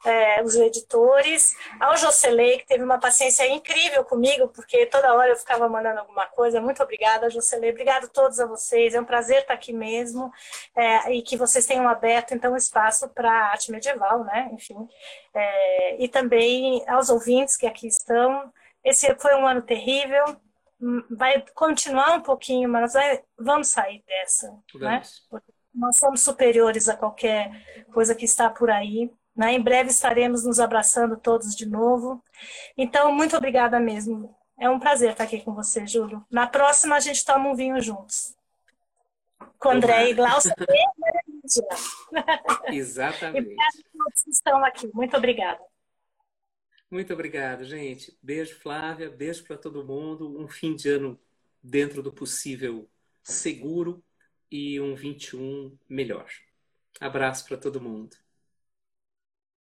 [0.05, 5.37] é, os editores, ao Jocelei, que teve uma paciência incrível comigo, porque toda hora eu
[5.37, 6.59] ficava mandando alguma coisa.
[6.59, 7.71] Muito obrigada, Jocelei.
[7.71, 8.93] Obrigado a todos a vocês.
[8.93, 10.33] É um prazer estar aqui mesmo
[10.75, 14.49] é, e que vocês tenham aberto, então, espaço para arte medieval, né?
[14.51, 14.75] Enfim.
[15.33, 18.51] É, e também aos ouvintes que aqui estão.
[18.83, 20.23] Esse foi um ano terrível,
[20.81, 22.93] hum, vai continuar um pouquinho, mas
[23.37, 25.01] vamos sair dessa, né?
[25.77, 27.51] nós somos superiores a qualquer
[27.93, 29.11] coisa que está por aí.
[29.35, 29.53] Né?
[29.53, 32.23] Em breve estaremos nos abraçando todos de novo.
[32.75, 34.35] Então, muito obrigada mesmo.
[34.59, 36.25] É um prazer estar aqui com você, Júlio.
[36.31, 38.35] Na próxima, a gente toma um vinho juntos.
[39.59, 40.55] Com André e Glaucia
[42.73, 43.49] Exatamente.
[43.49, 44.89] E a todos que estão aqui.
[44.93, 45.59] Muito obrigada.
[46.89, 48.17] Muito obrigado, gente.
[48.21, 49.09] Beijo, Flávia.
[49.09, 50.39] Beijo para todo mundo.
[50.39, 51.19] Um fim de ano
[51.61, 52.89] dentro do possível
[53.21, 54.03] seguro
[54.49, 56.29] e um 21 melhor.
[56.99, 58.15] Abraço para todo mundo.